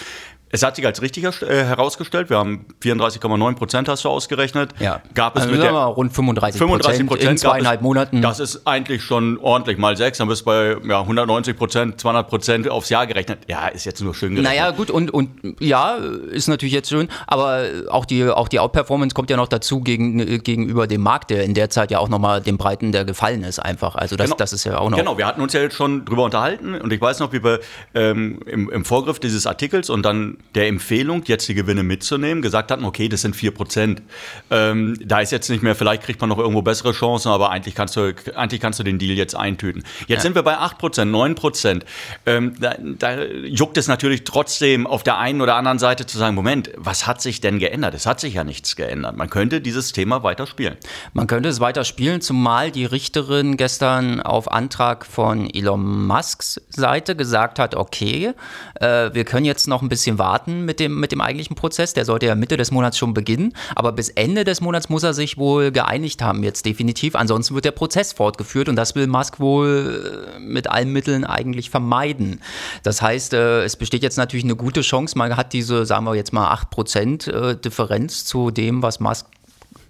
Es 0.52 0.64
hat 0.64 0.74
sich 0.74 0.84
als 0.84 1.00
richtig 1.00 1.24
äh, 1.24 1.64
herausgestellt. 1.64 2.28
Wir 2.28 2.38
haben 2.38 2.66
34,9 2.82 3.54
Prozent 3.54 3.88
hast 3.88 4.04
du 4.04 4.08
ausgerechnet. 4.08 4.70
Ja. 4.80 5.00
Gab 5.14 5.36
es 5.36 5.42
also 5.42 5.54
mit 5.54 5.62
der, 5.62 5.72
rund 5.72 6.12
35, 6.12 6.58
35 6.58 7.06
Prozent 7.06 7.30
in 7.30 7.38
zweieinhalb 7.38 7.80
es, 7.80 7.84
Monaten. 7.84 8.20
Das 8.20 8.40
ist 8.40 8.66
eigentlich 8.66 9.02
schon 9.02 9.38
ordentlich 9.38 9.78
mal 9.78 9.96
sechs. 9.96 10.18
Dann 10.18 10.26
bist 10.26 10.42
du 10.42 10.46
bei 10.46 10.76
ja, 10.88 11.02
190 11.02 11.56
Prozent, 11.56 12.00
200 12.00 12.28
Prozent 12.28 12.68
aufs 12.68 12.88
Jahr 12.88 13.06
gerechnet. 13.06 13.38
Ja, 13.46 13.68
ist 13.68 13.84
jetzt 13.84 14.02
nur 14.02 14.12
schön 14.12 14.34
gerechnet. 14.34 14.56
Naja, 14.56 14.72
gut 14.72 14.90
und, 14.90 15.12
und 15.12 15.30
ja, 15.60 15.94
ist 15.94 16.48
natürlich 16.48 16.74
jetzt 16.74 16.88
schön. 16.88 17.08
Aber 17.28 17.64
auch 17.88 18.04
die, 18.04 18.28
auch 18.28 18.48
die 18.48 18.58
Outperformance 18.58 19.14
kommt 19.14 19.30
ja 19.30 19.36
noch 19.36 19.48
dazu 19.48 19.80
gegen, 19.80 20.42
gegenüber 20.42 20.88
dem 20.88 21.02
Markt, 21.02 21.30
der 21.30 21.44
in 21.44 21.54
der 21.54 21.70
Zeit 21.70 21.92
ja 21.92 22.00
auch 22.00 22.08
nochmal 22.08 22.40
dem 22.40 22.58
Breiten 22.58 22.90
der 22.90 23.04
gefallen 23.04 23.44
ist 23.44 23.60
einfach. 23.60 23.94
Also 23.94 24.16
das, 24.16 24.26
genau. 24.26 24.36
das 24.36 24.52
ist 24.52 24.64
ja 24.64 24.78
auch 24.78 24.90
noch. 24.90 24.98
Genau, 24.98 25.16
wir 25.16 25.26
hatten 25.26 25.40
uns 25.40 25.52
ja 25.52 25.60
jetzt 25.60 25.76
schon 25.76 26.04
drüber 26.04 26.24
unterhalten 26.24 26.74
und 26.74 26.92
ich 26.92 27.00
weiß 27.00 27.20
noch, 27.20 27.32
wie 27.32 27.44
wir 27.44 27.60
ähm, 27.94 28.40
im, 28.46 28.68
im 28.68 28.84
Vorgriff 28.84 29.20
dieses 29.20 29.46
Artikels 29.46 29.90
und 29.90 30.02
dann 30.02 30.38
der 30.54 30.66
Empfehlung 30.66 31.22
jetzt 31.26 31.48
die 31.48 31.54
Gewinne 31.54 31.82
mitzunehmen, 31.82 32.42
gesagt 32.42 32.70
hatten, 32.70 32.84
okay, 32.84 33.08
das 33.08 33.22
sind 33.22 33.36
4 33.36 33.52
Prozent. 33.52 34.02
Ähm, 34.50 34.98
da 35.04 35.20
ist 35.20 35.30
jetzt 35.30 35.48
nicht 35.48 35.62
mehr, 35.62 35.76
vielleicht 35.76 36.02
kriegt 36.02 36.20
man 36.20 36.28
noch 36.28 36.38
irgendwo 36.38 36.62
bessere 36.62 36.92
Chancen, 36.92 37.28
aber 37.28 37.50
eigentlich 37.50 37.74
kannst 37.74 37.96
du, 37.96 38.12
eigentlich 38.34 38.60
kannst 38.60 38.80
du 38.80 38.82
den 38.82 38.98
Deal 38.98 39.16
jetzt 39.16 39.36
eintüten. 39.36 39.84
Jetzt 40.00 40.18
ja. 40.18 40.20
sind 40.20 40.34
wir 40.34 40.42
bei 40.42 40.58
8 40.58 40.78
Prozent, 40.78 41.12
9 41.12 41.34
Prozent. 41.36 41.84
Ähm, 42.26 42.54
da, 42.58 42.74
da 42.80 43.22
juckt 43.24 43.76
es 43.76 43.86
natürlich 43.86 44.24
trotzdem 44.24 44.86
auf 44.86 45.02
der 45.04 45.18
einen 45.18 45.40
oder 45.40 45.54
anderen 45.54 45.78
Seite 45.78 46.06
zu 46.06 46.18
sagen, 46.18 46.34
Moment, 46.34 46.70
was 46.76 47.06
hat 47.06 47.22
sich 47.22 47.40
denn 47.40 47.58
geändert? 47.60 47.94
Es 47.94 48.06
hat 48.06 48.18
sich 48.18 48.34
ja 48.34 48.42
nichts 48.42 48.74
geändert. 48.74 49.16
Man 49.16 49.30
könnte 49.30 49.60
dieses 49.60 49.92
Thema 49.92 50.24
weiter 50.24 50.46
spielen. 50.46 50.76
Man 51.12 51.28
könnte 51.28 51.48
es 51.48 51.60
weiter 51.60 51.84
spielen, 51.84 52.20
zumal 52.20 52.72
die 52.72 52.86
Richterin 52.86 53.56
gestern 53.56 54.20
auf 54.20 54.50
Antrag 54.50 55.06
von 55.06 55.48
Elon 55.48 56.06
Musks 56.06 56.60
Seite 56.70 57.14
gesagt 57.14 57.60
hat, 57.60 57.76
okay, 57.76 58.32
äh, 58.80 59.10
wir 59.12 59.24
können 59.24 59.44
jetzt 59.44 59.68
noch 59.68 59.82
ein 59.82 59.88
bisschen 59.88 60.18
warten 60.18 60.29
mit 60.64 60.80
dem, 60.80 60.98
mit 60.98 61.12
dem 61.12 61.20
eigentlichen 61.20 61.56
Prozess. 61.56 61.94
Der 61.94 62.04
sollte 62.04 62.26
ja 62.26 62.34
Mitte 62.34 62.56
des 62.56 62.70
Monats 62.70 62.98
schon 62.98 63.14
beginnen. 63.14 63.52
Aber 63.74 63.92
bis 63.92 64.08
Ende 64.10 64.44
des 64.44 64.60
Monats 64.60 64.88
muss 64.88 65.02
er 65.02 65.14
sich 65.14 65.38
wohl 65.38 65.70
geeinigt 65.72 66.22
haben, 66.22 66.42
jetzt 66.42 66.66
definitiv. 66.66 67.14
Ansonsten 67.16 67.54
wird 67.54 67.64
der 67.64 67.72
Prozess 67.72 68.12
fortgeführt 68.12 68.68
und 68.68 68.76
das 68.76 68.94
will 68.94 69.06
Musk 69.06 69.40
wohl 69.40 70.36
äh, 70.36 70.40
mit 70.40 70.70
allen 70.70 70.92
Mitteln 70.92 71.24
eigentlich 71.24 71.70
vermeiden. 71.70 72.40
Das 72.82 73.02
heißt, 73.02 73.34
äh, 73.34 73.64
es 73.64 73.76
besteht 73.76 74.02
jetzt 74.02 74.16
natürlich 74.16 74.44
eine 74.44 74.56
gute 74.56 74.82
Chance. 74.82 75.16
Man 75.18 75.36
hat 75.36 75.52
diese, 75.52 75.86
sagen 75.86 76.04
wir 76.04 76.14
jetzt 76.14 76.32
mal, 76.32 76.52
8% 76.54 77.30
äh, 77.30 77.56
Differenz 77.56 78.24
zu 78.24 78.50
dem, 78.50 78.82
was 78.82 79.00
Musk 79.00 79.26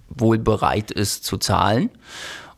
wohl 0.09 0.39
bereit 0.39 0.91
ist 0.91 1.25
zu 1.25 1.37
zahlen 1.37 1.91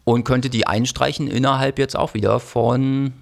und 0.04 0.24
könnte 0.24 0.50
die 0.50 0.66
einstreichen 0.66 1.28
innerhalb 1.28 1.78
jetzt 1.78 1.96
auch 1.96 2.14
wieder 2.14 2.40
von 2.40 3.12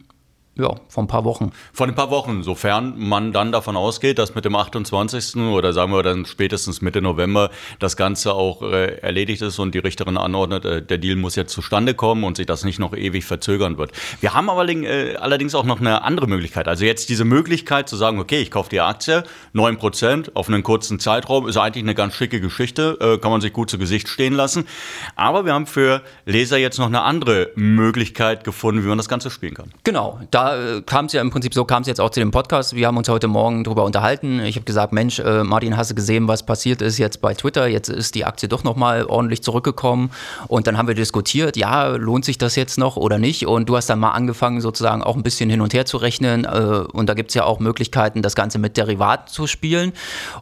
ja, 0.61 0.75
vor 0.89 1.03
ein 1.03 1.07
paar 1.07 1.25
Wochen. 1.25 1.53
Vor 1.73 1.87
ein 1.87 1.95
paar 1.95 2.11
Wochen, 2.11 2.43
sofern 2.43 2.95
man 2.99 3.33
dann 3.33 3.53
davon 3.53 3.77
ausgeht, 3.77 4.19
dass 4.19 4.35
mit 4.35 4.45
dem 4.45 4.55
28. 4.55 5.37
oder 5.37 5.73
sagen 5.73 5.93
wir 5.93 6.03
dann 6.03 6.27
spätestens 6.27 6.83
Mitte 6.83 7.01
November 7.01 7.51
das 7.79 7.97
Ganze 7.97 8.35
auch 8.35 8.63
äh, 8.63 8.99
erledigt 8.99 9.43
ist 9.43 9.59
und 9.59 9.75
die 9.75 9.79
Richterin 9.79 10.17
anordnet, 10.17 10.65
äh, 10.65 10.83
der 10.83 10.99
Deal 10.99 11.17
muss 11.17 11.37
jetzt 11.37 11.53
zustande 11.53 11.95
kommen 11.95 12.25
und 12.25 12.37
sich 12.37 12.47
das 12.47 12.65
nicht 12.65 12.79
noch 12.79 12.95
ewig 12.95 13.25
verzögern 13.25 13.79
wird. 13.79 13.93
Wir 14.21 14.35
haben 14.35 14.51
aber 14.51 14.69
äh, 14.69 15.17
allerdings 15.17 15.55
auch 15.55 15.65
noch 15.65 15.81
eine 15.81 16.03
andere 16.03 16.27
Möglichkeit. 16.27 16.69
Also 16.69 16.85
jetzt 16.85 17.09
diese 17.09 17.25
Möglichkeit 17.25 17.89
zu 17.89 17.97
sagen, 17.97 18.19
okay, 18.19 18.41
ich 18.41 18.51
kaufe 18.51 18.71
die 18.71 18.81
Aktie, 18.81 19.25
9% 19.55 20.35
auf 20.35 20.49
einen 20.49 20.63
kurzen 20.63 20.99
Zeitraum, 21.01 21.49
ist 21.49 21.57
eigentlich 21.57 21.85
eine 21.85 21.95
ganz 21.95 22.15
schicke 22.15 22.41
Geschichte, 22.41 22.99
äh, 23.01 23.19
kann 23.19 23.31
man 23.31 23.41
sich 23.41 23.53
gut 23.53 23.71
zu 23.71 23.79
Gesicht 23.79 24.09
stehen 24.09 24.35
lassen. 24.35 24.67
Aber 25.17 25.45
wir 25.45 25.55
haben 25.55 25.67
für 25.67 26.03
Leser 26.27 26.59
jetzt 26.59 26.79
noch 26.79 26.87
eine 26.87 27.03
andere 27.03 27.51
Möglichkeit 27.55 28.45
gefunden, 28.45 28.85
wie 28.85 28.89
man 28.89 28.99
das 28.99 29.09
Ganze 29.09 29.31
spielen 29.31 29.55
kann. 29.55 29.73
Genau, 29.85 30.21
da 30.31 30.50
äh, 30.55 30.83
kam 30.83 31.07
es 31.07 31.13
ja 31.13 31.21
im 31.21 31.31
Prinzip 31.31 31.55
so, 31.55 31.65
kam 31.65 31.83
es 31.83 31.89
jetzt 31.89 32.01
auch 32.01 32.11
zu 32.11 32.21
dem 32.21 32.31
Podcast. 32.31 32.75
Wir 32.75 32.87
haben 32.87 32.97
uns 32.97 33.09
heute 33.09 33.29
Morgen 33.29 33.65
darüber 33.65 33.85
unterhalten. 33.85 34.41
Ich 34.41 34.57
habe 34.57 34.65
gesagt, 34.65 34.93
Mensch, 34.93 35.19
äh, 35.19 35.45
Martin, 35.45 35.77
hast 35.77 35.91
du 35.91 35.95
gesehen, 35.95 36.29
was 36.29 36.45
passiert 36.45 36.83
ist 36.83 36.99
jetzt 36.99 37.21
bei 37.21 37.35
Twitter? 37.35 37.67
Jetzt 37.67 37.89
ist 37.89 38.15
die 38.15 38.25
Aktie 38.25 38.49
doch 38.49 38.65
nochmal 38.65 39.05
ordentlich 39.05 39.43
zurückgekommen. 39.43 40.11
Und 40.49 40.67
dann 40.67 40.77
haben 40.79 40.89
wir 40.89 40.95
diskutiert, 40.95 41.57
ja, 41.57 41.89
lohnt 41.89 42.25
sich 42.25 42.39
das 42.39 42.57
jetzt 42.57 42.79
noch 42.79 42.97
oder 42.97 43.19
nicht? 43.19 43.47
Und 43.47 43.69
du 43.69 43.77
hast 43.77 43.89
dann 43.89 43.99
mal 43.99 44.11
angefangen, 44.11 44.61
sozusagen 44.61 45.03
auch 45.03 45.17
ein 45.17 45.23
bisschen 45.23 45.51
hin 45.51 45.61
und 45.61 45.75
her 45.75 45.87
zu 45.87 45.97
rechnen. 45.97 46.45
Äh, 46.45 46.49
und 46.93 47.09
da 47.09 47.15
gibt 47.15 47.31
es 47.31 47.35
ja 47.35 47.45
auch 47.45 47.61
Möglichkeiten, 47.61 48.23
das 48.23 48.35
Ganze 48.35 48.59
mit 48.59 48.77
Derivaten 48.77 49.29
zu 49.29 49.47
spielen 49.47 49.93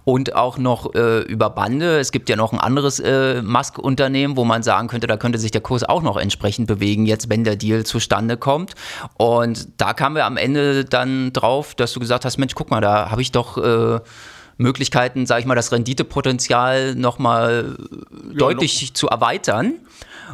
und 0.04 0.34
auch 0.34 0.58
noch 0.58 0.94
äh, 0.94 1.20
über 1.20 1.50
Bande. 1.50 1.98
Es 1.98 2.12
gibt 2.12 2.28
ja 2.28 2.36
noch 2.36 2.52
ein 2.52 2.58
anderes 2.58 3.00
äh, 3.00 3.42
Musk-Unternehmen, 3.42 4.36
wo 4.36 4.44
man 4.44 4.62
sagen 4.62 4.88
könnte, 4.88 5.06
da 5.06 5.16
könnte 5.16 5.38
sich 5.38 5.50
der 5.50 5.60
Kurs 5.60 5.84
auch 5.84 6.02
noch 6.02 6.16
entsprechend 6.16 6.66
bewegen, 6.66 7.06
jetzt 7.06 7.28
wenn 7.28 7.44
der 7.44 7.56
Deal 7.56 7.84
zustande 7.84 8.36
kommt. 8.36 8.74
Und 9.16 9.68
da 9.76 9.94
kamen 9.98 10.16
wir 10.16 10.24
am 10.24 10.38
Ende 10.38 10.84
dann 10.84 11.32
drauf, 11.32 11.74
dass 11.74 11.92
du 11.92 12.00
gesagt 12.00 12.24
hast, 12.24 12.38
Mensch, 12.38 12.54
guck 12.54 12.70
mal, 12.70 12.80
da 12.80 13.10
habe 13.10 13.20
ich 13.20 13.32
doch 13.32 13.58
äh, 13.58 14.00
Möglichkeiten, 14.56 15.26
sage 15.26 15.40
ich 15.40 15.46
mal, 15.46 15.56
das 15.56 15.72
Renditepotenzial 15.72 16.94
nochmal 16.94 17.76
ja, 18.30 18.38
deutlich 18.38 18.82
noch. 18.82 18.94
zu 18.94 19.08
erweitern. 19.08 19.74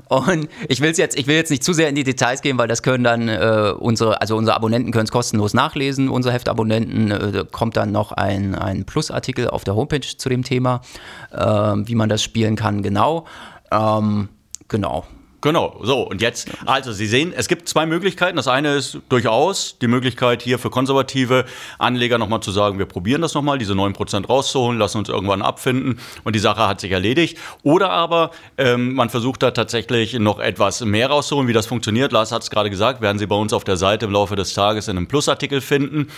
Und 0.09 0.49
ich 0.69 0.81
will 0.81 0.93
jetzt, 0.95 1.17
ich 1.17 1.27
will 1.27 1.37
jetzt 1.37 1.51
nicht 1.51 1.65
zu 1.65 1.73
sehr 1.73 1.89
in 1.89 1.95
die 1.95 2.05
Details 2.05 2.43
gehen, 2.43 2.59
weil 2.59 2.69
das 2.69 2.83
können 2.83 3.05
dann 3.05 3.29
äh, 3.29 3.73
unsere, 3.79 4.21
also 4.21 4.37
unsere 4.37 4.57
Abonnenten 4.57 4.93
können 4.93 5.05
es 5.05 5.13
kostenlos 5.13 5.55
nachlesen, 5.55 6.09
unsere 6.09 6.35
Heftabonnenten. 6.35 7.11
Äh, 7.11 7.33
da 7.33 7.45
kommt 7.45 7.77
dann 7.77 7.91
noch 7.91 8.13
ein, 8.13 8.55
ein 8.55 8.85
Plusartikel 8.85 9.49
auf 9.49 9.65
der 9.65 9.77
Homepage 9.77 10.01
zu 10.01 10.29
dem 10.29 10.43
Thema, 10.43 10.83
äh, 11.31 11.39
wie 11.39 11.95
man 11.95 12.09
das 12.09 12.23
spielen 12.23 12.57
kann, 12.57 12.83
genau. 12.83 13.27
Ähm, 13.71 14.29
genau. 14.69 15.07
Genau, 15.45 15.79
so 15.83 16.01
und 16.09 16.23
jetzt, 16.23 16.49
also 16.65 16.91
Sie 16.91 17.07
sehen, 17.07 17.35
es 17.37 17.49
gibt 17.49 17.69
zwei 17.69 17.85
Möglichkeiten. 17.85 18.39
Das 18.39 18.49
eine 18.49 18.77
ist 18.77 18.97
durchaus 19.11 19.77
die 19.79 19.89
Möglichkeit 19.89 20.41
hier 20.41 20.59
für 20.59 20.71
konservative 20.71 21.45
Anleger 21.79 22.17
nochmal 22.17 22.41
zu 22.41 22.51
sagen, 22.51 22.79
wir 22.79 22.87
probieren 22.87 23.21
das 23.21 23.35
nochmal, 23.35 23.59
diese 23.59 23.75
9% 23.75 24.27
rauszuholen, 24.27 24.79
lassen 24.79 24.97
uns 24.97 25.11
irgendwann 25.11 25.43
abfinden 25.43 26.01
und 26.25 26.35
die 26.35 26.39
Sache 26.39 26.67
hat 26.67 26.81
sich 26.81 26.93
erledigt. 26.93 27.37
Oder 27.63 27.91
aber 27.91 28.31
ähm, 28.57 28.95
man 28.95 29.11
versucht 29.11 29.43
da 29.43 29.51
tatsächlich 29.51 30.15
noch 30.15 30.39
etwas 30.39 30.83
mehr 30.83 31.09
rauszuholen. 31.11 31.47
Wie 31.47 31.53
das 31.53 31.67
funktioniert, 31.67 32.11
Lars 32.11 32.33
hat 32.33 32.43
es 32.43 32.49
gerade 32.49 32.71
gesagt, 32.71 33.03
werden 33.03 33.19
Sie 33.19 33.27
bei 33.27 33.37
uns 33.37 33.53
auf 33.53 33.65
der 33.65 33.77
Seite 33.77 34.07
im 34.07 34.13
Laufe 34.13 34.37
des 34.37 34.55
Tages 34.55 34.89
in 34.89 34.97
einem 34.97 35.09
Plusartikel 35.09 35.61
finden. 35.61 36.09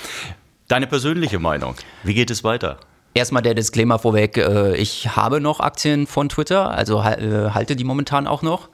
Deine 0.68 0.86
persönliche 0.86 1.40
Meinung, 1.40 1.74
wie 2.04 2.14
geht 2.14 2.30
es 2.30 2.44
weiter? 2.44 2.78
Erstmal 3.16 3.40
der 3.40 3.54
Disclaimer 3.54 3.98
vorweg, 3.98 4.36
äh, 4.36 4.76
ich 4.76 5.16
habe 5.16 5.40
noch 5.40 5.58
Aktien 5.58 6.06
von 6.06 6.28
Twitter, 6.28 6.70
also 6.70 7.00
äh, 7.00 7.50
halte 7.50 7.74
die 7.74 7.82
momentan 7.82 8.28
auch 8.28 8.42
noch. 8.42 8.68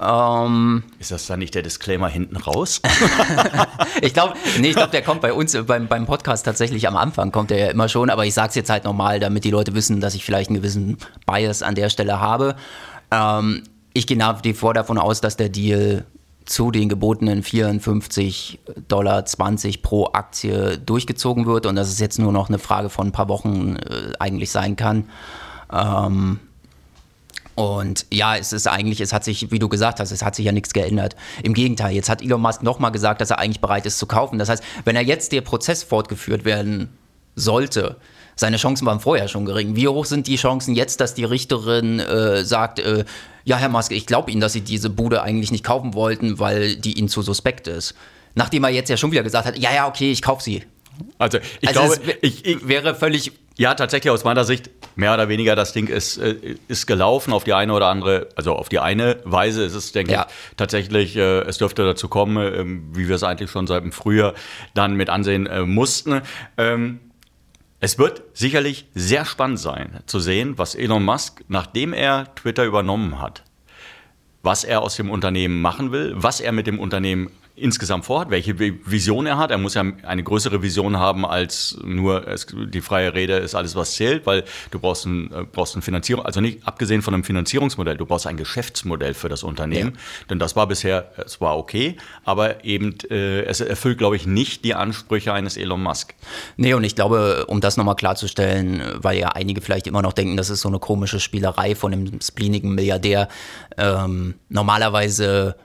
Ähm, 0.00 0.82
ist 0.98 1.12
das 1.12 1.26
dann 1.26 1.38
nicht 1.38 1.54
der 1.54 1.62
Disclaimer 1.62 2.08
hinten 2.08 2.36
raus? 2.36 2.80
ich 4.02 4.12
glaube, 4.12 4.34
nee, 4.58 4.70
ich 4.70 4.76
der 4.76 5.02
kommt 5.02 5.20
bei 5.20 5.32
uns 5.32 5.56
beim, 5.66 5.86
beim 5.86 6.06
Podcast 6.06 6.44
tatsächlich 6.44 6.88
am 6.88 6.96
Anfang, 6.96 7.30
kommt 7.30 7.50
der 7.50 7.58
ja 7.58 7.68
immer 7.68 7.88
schon, 7.88 8.10
aber 8.10 8.26
ich 8.26 8.34
sage 8.34 8.48
es 8.48 8.54
jetzt 8.56 8.70
halt 8.70 8.84
nochmal, 8.84 9.20
damit 9.20 9.44
die 9.44 9.50
Leute 9.50 9.74
wissen, 9.74 10.00
dass 10.00 10.14
ich 10.14 10.24
vielleicht 10.24 10.50
einen 10.50 10.56
gewissen 10.56 10.98
Bias 11.26 11.62
an 11.62 11.74
der 11.74 11.90
Stelle 11.90 12.20
habe. 12.20 12.56
Ähm, 13.10 13.62
ich 13.92 14.06
gehe 14.06 14.18
nach 14.18 14.42
wie 14.42 14.54
vor 14.54 14.74
davon 14.74 14.98
aus, 14.98 15.20
dass 15.20 15.36
der 15.36 15.48
Deal 15.48 16.04
zu 16.44 16.70
den 16.70 16.88
gebotenen 16.88 17.42
54,20 17.42 18.58
Dollar 18.88 19.24
pro 19.82 20.06
Aktie 20.12 20.78
durchgezogen 20.78 21.46
wird 21.46 21.66
und 21.66 21.76
dass 21.76 21.88
es 21.88 22.00
jetzt 22.00 22.18
nur 22.18 22.32
noch 22.32 22.48
eine 22.48 22.58
Frage 22.58 22.90
von 22.90 23.08
ein 23.08 23.12
paar 23.12 23.28
Wochen 23.28 23.76
äh, 23.76 24.12
eigentlich 24.18 24.50
sein 24.50 24.76
kann. 24.76 25.08
Ähm, 25.72 26.40
und 27.54 28.06
ja, 28.12 28.36
es 28.36 28.52
ist 28.52 28.66
eigentlich, 28.66 29.00
es 29.00 29.12
hat 29.12 29.24
sich, 29.24 29.50
wie 29.50 29.58
du 29.58 29.68
gesagt 29.68 30.00
hast, 30.00 30.10
es 30.10 30.22
hat 30.22 30.34
sich 30.34 30.44
ja 30.44 30.52
nichts 30.52 30.72
geändert. 30.72 31.14
Im 31.42 31.54
Gegenteil, 31.54 31.94
jetzt 31.94 32.08
hat 32.08 32.22
Elon 32.22 32.40
Musk 32.40 32.62
nochmal 32.62 32.90
gesagt, 32.90 33.20
dass 33.20 33.30
er 33.30 33.38
eigentlich 33.38 33.60
bereit 33.60 33.86
ist 33.86 33.98
zu 33.98 34.06
kaufen. 34.06 34.38
Das 34.38 34.48
heißt, 34.48 34.62
wenn 34.84 34.96
er 34.96 35.02
jetzt 35.02 35.32
der 35.32 35.40
Prozess 35.40 35.82
fortgeführt 35.82 36.44
werden 36.44 36.88
sollte, 37.36 37.96
seine 38.36 38.56
Chancen 38.56 38.86
waren 38.86 38.98
vorher 38.98 39.28
schon 39.28 39.44
gering. 39.44 39.76
Wie 39.76 39.86
hoch 39.86 40.04
sind 40.04 40.26
die 40.26 40.36
Chancen 40.36 40.74
jetzt, 40.74 41.00
dass 41.00 41.14
die 41.14 41.24
Richterin 41.24 42.00
äh, 42.00 42.44
sagt, 42.44 42.80
äh, 42.80 43.04
ja, 43.44 43.56
Herr 43.56 43.68
Musk, 43.68 43.92
ich 43.92 44.06
glaube 44.06 44.30
Ihnen, 44.32 44.40
dass 44.40 44.52
Sie 44.52 44.62
diese 44.62 44.90
Bude 44.90 45.22
eigentlich 45.22 45.52
nicht 45.52 45.62
kaufen 45.62 45.94
wollten, 45.94 46.40
weil 46.40 46.74
die 46.74 46.98
Ihnen 46.98 47.08
zu 47.08 47.22
suspekt 47.22 47.68
ist. 47.68 47.94
Nachdem 48.34 48.64
er 48.64 48.70
jetzt 48.70 48.88
ja 48.88 48.96
schon 48.96 49.12
wieder 49.12 49.22
gesagt 49.22 49.46
hat, 49.46 49.56
ja, 49.56 49.72
ja, 49.72 49.86
okay, 49.86 50.10
ich 50.10 50.22
kaufe 50.22 50.42
sie. 50.42 50.64
Also 51.18 51.38
ich 51.60 51.68
also 51.68 51.94
glaube, 51.94 52.18
ich, 52.22 52.44
ich 52.44 52.66
wäre 52.66 52.94
völlig 52.94 53.32
ja, 53.56 53.74
tatsächlich 53.74 54.10
aus 54.10 54.24
meiner 54.24 54.44
Sicht 54.44 54.70
mehr 54.96 55.14
oder 55.14 55.28
weniger 55.28 55.56
das 55.56 55.72
Ding 55.72 55.88
ist, 55.88 56.18
äh, 56.18 56.56
ist 56.68 56.86
gelaufen 56.86 57.32
auf 57.32 57.44
die 57.44 57.54
eine 57.54 57.72
oder 57.72 57.88
andere, 57.88 58.28
also 58.36 58.54
auf 58.54 58.68
die 58.68 58.78
eine 58.78 59.18
Weise 59.24 59.64
ist 59.64 59.74
es, 59.74 59.92
denke 59.92 60.12
ja. 60.12 60.26
ich, 60.28 60.56
tatsächlich, 60.56 61.16
äh, 61.16 61.40
es 61.40 61.58
dürfte 61.58 61.84
dazu 61.84 62.08
kommen, 62.08 62.36
äh, 62.36 62.64
wie 62.96 63.08
wir 63.08 63.16
es 63.16 63.22
eigentlich 63.22 63.50
schon 63.50 63.66
seit 63.66 63.82
dem 63.82 63.92
Frühjahr 63.92 64.34
dann 64.74 64.94
mit 64.94 65.10
ansehen 65.10 65.46
äh, 65.46 65.62
mussten. 65.62 66.22
Ähm, 66.56 67.00
es 67.80 67.98
wird 67.98 68.22
sicherlich 68.32 68.86
sehr 68.94 69.24
spannend 69.24 69.58
sein 69.58 70.00
zu 70.06 70.18
sehen, 70.18 70.56
was 70.56 70.74
Elon 70.74 71.04
Musk, 71.04 71.44
nachdem 71.48 71.92
er 71.92 72.34
Twitter 72.34 72.64
übernommen 72.64 73.20
hat, 73.20 73.44
was 74.42 74.64
er 74.64 74.80
aus 74.80 74.96
dem 74.96 75.10
Unternehmen 75.10 75.60
machen 75.60 75.92
will, 75.92 76.14
was 76.16 76.40
er 76.40 76.52
mit 76.52 76.66
dem 76.66 76.78
Unternehmen 76.78 77.30
insgesamt 77.56 78.04
vorhat, 78.04 78.30
welche 78.30 78.58
Vision 78.58 79.26
er 79.26 79.38
hat. 79.38 79.52
Er 79.52 79.58
muss 79.58 79.74
ja 79.74 79.84
eine 80.02 80.24
größere 80.24 80.62
Vision 80.62 80.98
haben 80.98 81.24
als 81.24 81.78
nur 81.84 82.26
es, 82.26 82.46
die 82.52 82.80
freie 82.80 83.14
Rede 83.14 83.36
ist 83.36 83.54
alles, 83.54 83.76
was 83.76 83.94
zählt, 83.94 84.26
weil 84.26 84.44
du 84.72 84.80
brauchst 84.80 85.06
ein, 85.06 85.30
äh, 85.32 85.44
brauchst 85.44 85.76
ein 85.76 85.82
Finanzierung, 85.82 86.26
also 86.26 86.40
nicht 86.40 86.66
abgesehen 86.66 87.02
von 87.02 87.14
einem 87.14 87.22
Finanzierungsmodell, 87.22 87.96
du 87.96 88.06
brauchst 88.06 88.26
ein 88.26 88.36
Geschäftsmodell 88.36 89.14
für 89.14 89.28
das 89.28 89.44
Unternehmen. 89.44 89.92
Ja. 89.94 90.26
Denn 90.30 90.38
das 90.40 90.56
war 90.56 90.66
bisher, 90.66 91.12
es 91.24 91.40
war 91.40 91.56
okay, 91.56 91.96
aber 92.24 92.64
eben 92.64 92.96
äh, 93.10 93.42
es 93.42 93.60
erfüllt, 93.60 93.98
glaube 93.98 94.16
ich, 94.16 94.26
nicht 94.26 94.64
die 94.64 94.74
Ansprüche 94.74 95.32
eines 95.32 95.56
Elon 95.56 95.82
Musk. 95.82 96.14
Nee, 96.56 96.74
und 96.74 96.82
ich 96.82 96.96
glaube, 96.96 97.46
um 97.46 97.60
das 97.60 97.76
nochmal 97.76 97.96
klarzustellen, 97.96 98.82
weil 98.96 99.18
ja 99.18 99.28
einige 99.28 99.60
vielleicht 99.60 99.86
immer 99.86 100.02
noch 100.02 100.12
denken, 100.12 100.36
das 100.36 100.50
ist 100.50 100.60
so 100.60 100.68
eine 100.68 100.80
komische 100.80 101.20
Spielerei 101.20 101.76
von 101.76 101.92
einem 101.92 102.20
spleenigen 102.20 102.74
Milliardär. 102.74 103.28
Ähm, 103.76 104.34
normalerweise 104.48 105.56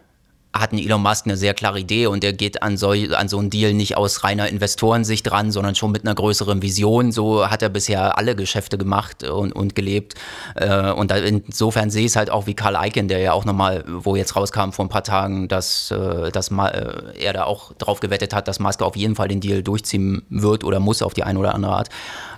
hat 0.59 0.73
ein 0.73 0.79
Elon 0.79 1.01
Musk 1.01 1.25
eine 1.25 1.37
sehr 1.37 1.53
klare 1.53 1.79
Idee 1.79 2.07
und 2.07 2.23
er 2.23 2.33
geht 2.33 2.61
an 2.61 2.77
so, 2.77 2.91
an 2.91 3.27
so 3.27 3.39
einen 3.39 3.49
Deal 3.49 3.73
nicht 3.73 3.97
aus 3.97 4.23
reiner 4.23 4.47
Investorensicht 4.47 5.31
ran, 5.31 5.51
sondern 5.51 5.75
schon 5.75 5.91
mit 5.91 6.05
einer 6.05 6.15
größeren 6.15 6.61
Vision. 6.61 7.11
So 7.11 7.49
hat 7.49 7.61
er 7.61 7.69
bisher 7.69 8.17
alle 8.17 8.35
Geschäfte 8.35 8.77
gemacht 8.77 9.23
und, 9.23 9.53
und 9.53 9.75
gelebt. 9.75 10.15
Äh, 10.55 10.91
und 10.91 11.11
insofern 11.11 11.89
sehe 11.89 12.05
ich 12.05 12.11
es 12.11 12.15
halt 12.15 12.29
auch 12.29 12.47
wie 12.47 12.53
Karl 12.53 12.75
Eichen, 12.75 13.07
der 13.07 13.19
ja 13.19 13.33
auch 13.33 13.45
nochmal, 13.45 13.83
wo 13.87 14.15
jetzt 14.15 14.35
rauskam 14.35 14.71
vor 14.71 14.85
ein 14.85 14.89
paar 14.89 15.03
Tagen, 15.03 15.47
dass, 15.47 15.91
äh, 15.91 16.31
dass 16.31 16.51
äh, 16.51 17.19
er 17.19 17.33
da 17.33 17.43
auch 17.45 17.73
drauf 17.73 17.99
gewettet 17.99 18.33
hat, 18.33 18.47
dass 18.47 18.59
Musk 18.59 18.81
auf 18.81 18.95
jeden 18.95 19.15
Fall 19.15 19.27
den 19.27 19.41
Deal 19.41 19.63
durchziehen 19.63 20.23
wird 20.29 20.63
oder 20.63 20.79
muss 20.79 21.01
auf 21.01 21.13
die 21.13 21.23
eine 21.23 21.39
oder 21.39 21.55
andere 21.55 21.73
Art. 21.73 21.89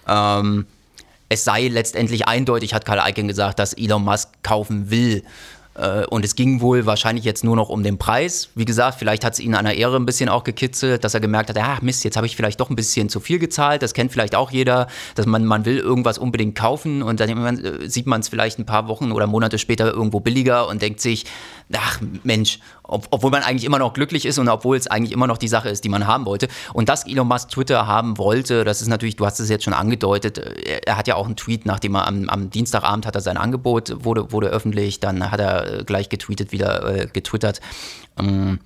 Ähm, 0.08 0.66
es 1.32 1.46
sei 1.46 1.70
letztendlich 1.70 2.28
eindeutig, 2.28 2.74
hat 2.74 2.86
Karl 2.86 3.00
Eichen 3.00 3.30
gesagt, 3.30 3.58
dass 3.60 3.74
Elon 3.74 4.04
Musk 4.04 4.30
kaufen 4.44 4.92
will. 4.92 5.24
Äh, 5.76 6.06
und 6.06 6.26
es 6.26 6.36
ging 6.36 6.62
wohl 6.62 6.86
wahrscheinlich 6.86 7.26
jetzt 7.26 7.44
nur 7.44 7.56
noch 7.56 7.70
um 7.70 7.84
den 7.84 7.98
Preis. 7.98 8.50
Wie 8.56 8.66
gesagt, 8.66 9.00
vielleicht 9.00 9.24
hat 9.24 9.34
es 9.34 9.40
ihn 9.40 9.56
an 9.56 9.66
der 9.66 9.78
Ehre 9.78 9.96
ein 9.96 10.06
bisschen 10.06 10.30
auch 10.30 10.44
gekitzelt, 10.44 11.04
dass 11.04 11.14
er 11.14 11.20
gemerkt 11.20 11.50
hat, 11.50 11.58
ah 11.58 11.78
Mist, 11.82 12.04
jetzt 12.04 12.18
habe 12.18 12.28
ich 12.28 12.36
vielleicht 12.36 12.60
doch 12.60 12.70
ein 12.70 12.76
bisschen 12.76 13.10
zu 13.10 13.20
viel 13.20 13.40
gezahlt. 13.40 13.82
Das 13.82 13.94
kennt 13.94 14.12
vielleicht 14.12 14.36
auch 14.36 14.52
jeder, 14.52 14.88
dass 15.16 15.26
man, 15.26 15.46
man 15.46 15.66
will 15.66 15.78
irgendwas 15.78 16.18
unbedingt 16.18 16.56
kaufen 16.56 17.02
und 17.04 17.20
dann 17.20 17.80
sieht 17.86 18.08
man 18.08 18.22
es 18.22 18.30
vielleicht 18.30 18.60
ein 18.60 18.66
paar 18.66 18.88
Wochen 18.88 19.12
oder 19.12 19.28
Monate 19.28 19.58
später 19.58 19.92
irgendwo 19.92 20.20
billiger 20.20 20.68
und 20.68 20.82
denkt 20.82 21.00
sich, 21.00 21.26
ach 21.76 22.00
Mensch, 22.24 22.60
ob, 22.84 23.08
obwohl 23.12 23.32
man 23.32 23.44
eigentlich 23.44 23.66
immer 23.66 23.80
noch 23.80 23.94
glücklich 23.94 24.26
ist 24.26 24.38
und 24.40 24.50
obwohl 24.50 24.78
es 24.78 24.88
eigentlich 24.88 25.12
immer 25.12 25.28
noch 25.28 25.38
die 25.38 25.48
Sache 25.48 25.70
ist, 25.70 25.84
die 25.84 25.90
man 25.90 26.08
haben 26.08 26.26
wollte. 26.26 26.48
Und 26.74 26.90
dass 26.90 27.06
Elon 27.06 27.28
Musk 27.28 27.50
Twitter 27.50 27.88
haben 27.88 28.18
wollte, 28.18 28.64
das 28.64 28.82
ist 28.82 28.88
natürlich, 28.88 29.16
du 29.16 29.26
hast 29.26 29.40
es 29.40 29.50
jetzt 29.50 29.64
schon 29.64 29.74
angedeutet, 29.74 30.38
er, 30.38 30.88
er 30.88 30.98
hat 30.98 31.08
ja 31.08 31.16
auch 31.16 31.26
einen 31.26 31.36
Tweet, 31.36 31.66
nachdem 31.66 31.96
er 31.96 32.08
am, 32.08 32.30
am, 32.30 32.50
Dienstagabend 32.50 33.06
hat 33.06 33.16
er 33.16 33.22
sein 33.22 33.38
Angebot, 33.38 34.04
wurde, 34.04 34.32
wurde 34.32 34.48
öffentlich, 34.48 35.00
dann 35.00 35.32
hat 35.32 35.40
er 35.40 35.84
gleich 35.84 36.10
getweetet, 36.10 36.52
wieder 36.52 36.86
äh, 36.86 37.08
getwittert. 37.08 37.62
Ähm, 38.18 38.60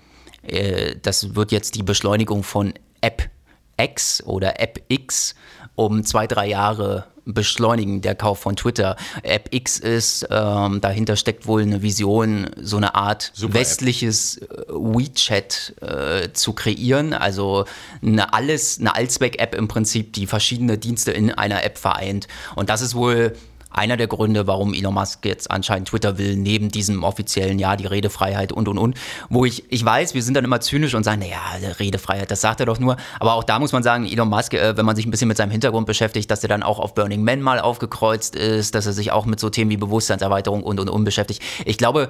äh, 0.43 0.95
das 1.01 1.35
wird 1.35 1.51
jetzt 1.51 1.75
die 1.75 1.83
Beschleunigung 1.83 2.43
von 2.43 2.73
App 3.01 3.29
X 3.77 4.23
oder 4.23 4.59
App 4.59 4.81
X 4.87 5.35
um 5.75 6.03
zwei, 6.03 6.27
drei 6.27 6.47
Jahre 6.47 7.05
beschleunigen, 7.25 8.01
der 8.01 8.15
Kauf 8.15 8.39
von 8.39 8.55
Twitter. 8.55 8.95
App 9.23 9.49
X 9.51 9.79
ist, 9.79 10.27
ähm, 10.29 10.81
dahinter 10.81 11.15
steckt 11.15 11.47
wohl 11.47 11.61
eine 11.61 11.81
Vision, 11.81 12.49
so 12.61 12.77
eine 12.77 12.95
Art 12.95 13.31
Super 13.33 13.55
westliches 13.55 14.37
App. 14.37 14.69
Äh, 14.69 14.73
WeChat 14.73 15.73
äh, 15.81 16.31
zu 16.33 16.53
kreieren. 16.53 17.13
Also 17.13 17.65
eine 18.01 18.33
alles, 18.33 18.79
eine 18.79 18.95
Allzweck-App 18.95 19.55
im 19.55 19.67
Prinzip, 19.67 20.13
die 20.13 20.27
verschiedene 20.27 20.77
Dienste 20.77 21.11
in 21.11 21.31
einer 21.31 21.63
App 21.63 21.77
vereint. 21.77 22.27
Und 22.55 22.69
das 22.69 22.81
ist 22.81 22.95
wohl 22.95 23.35
einer 23.75 23.97
der 23.97 24.07
Gründe, 24.07 24.47
warum 24.47 24.73
Elon 24.73 24.93
Musk 24.93 25.25
jetzt 25.25 25.51
anscheinend 25.51 25.89
Twitter 25.89 26.17
will, 26.17 26.35
neben 26.35 26.69
diesem 26.69 27.03
offiziellen, 27.03 27.59
ja, 27.59 27.75
die 27.75 27.85
Redefreiheit 27.85 28.51
und, 28.51 28.67
und, 28.67 28.77
und. 28.77 28.97
Wo 29.29 29.45
ich, 29.45 29.71
ich 29.71 29.83
weiß, 29.83 30.13
wir 30.13 30.23
sind 30.23 30.35
dann 30.35 30.45
immer 30.45 30.61
zynisch 30.61 30.93
und 30.93 31.03
sagen, 31.03 31.19
naja, 31.19 31.41
Redefreiheit, 31.79 32.31
das 32.31 32.41
sagt 32.41 32.59
er 32.59 32.65
doch 32.65 32.79
nur. 32.79 32.97
Aber 33.19 33.33
auch 33.33 33.43
da 33.43 33.59
muss 33.59 33.71
man 33.71 33.83
sagen, 33.83 34.05
Elon 34.05 34.29
Musk, 34.29 34.53
äh, 34.53 34.77
wenn 34.77 34.85
man 34.85 34.95
sich 34.95 35.05
ein 35.05 35.11
bisschen 35.11 35.27
mit 35.27 35.37
seinem 35.37 35.51
Hintergrund 35.51 35.87
beschäftigt, 35.87 36.29
dass 36.31 36.43
er 36.43 36.49
dann 36.49 36.63
auch 36.63 36.79
auf 36.79 36.95
Burning 36.95 37.23
Man 37.23 37.41
mal 37.41 37.59
aufgekreuzt 37.59 38.35
ist, 38.35 38.75
dass 38.75 38.85
er 38.85 38.93
sich 38.93 39.11
auch 39.11 39.25
mit 39.25 39.39
so 39.39 39.49
Themen 39.49 39.71
wie 39.71 39.77
Bewusstseinserweiterung 39.77 40.63
und, 40.63 40.79
und, 40.79 40.89
und 40.89 41.03
beschäftigt. 41.03 41.41
Ich 41.65 41.77
glaube, 41.77 42.09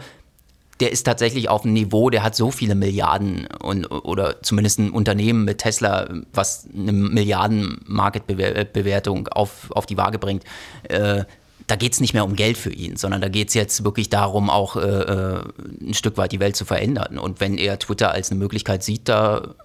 der 0.80 0.92
ist 0.92 1.04
tatsächlich 1.04 1.50
auf 1.50 1.64
einem 1.64 1.74
Niveau, 1.74 2.10
der 2.10 2.24
hat 2.24 2.36
so 2.36 2.50
viele 2.52 2.76
Milliarden 2.76 3.48
und, 3.62 3.86
oder 3.86 4.42
zumindest 4.42 4.80
ein 4.80 4.92
Unternehmen 4.92 5.46
mit 5.46 5.60
Tesla, 5.60 6.10
was 6.34 6.68
eine 6.74 6.92
Milliarden-Market-Bewertung 6.92 9.30
auf, 9.30 9.72
auf 9.72 9.86
die 9.86 9.96
Waage 9.98 10.20
bringt. 10.20 10.44
Äh, 10.84 11.24
da 11.68 11.76
geht 11.76 11.94
es 11.94 12.00
nicht 12.00 12.14
mehr 12.14 12.26
um 12.26 12.36
Geld 12.36 12.58
für 12.58 12.72
ihn, 12.72 12.96
sondern 12.96 13.22
da 13.22 13.30
geht 13.30 13.50
es 13.50 13.54
jetzt 13.54 13.84
wirklich 13.84 14.10
darum, 14.10 14.50
auch 14.50 14.76
äh, 14.76 14.82
äh, 14.82 15.44
ein 15.82 15.94
Stück 15.94 16.18
weit 16.18 16.32
die 16.32 16.40
Welt 16.40 16.56
zu 16.56 16.66
verändern. 16.66 17.18
Und 17.18 17.40
wenn 17.40 17.58
er 17.58 17.80
Twitter 17.80 18.12
als 18.12 18.30
eine 18.30 18.40
Möglichkeit 18.40 18.84
sieht, 18.84 19.10
da 19.10 19.56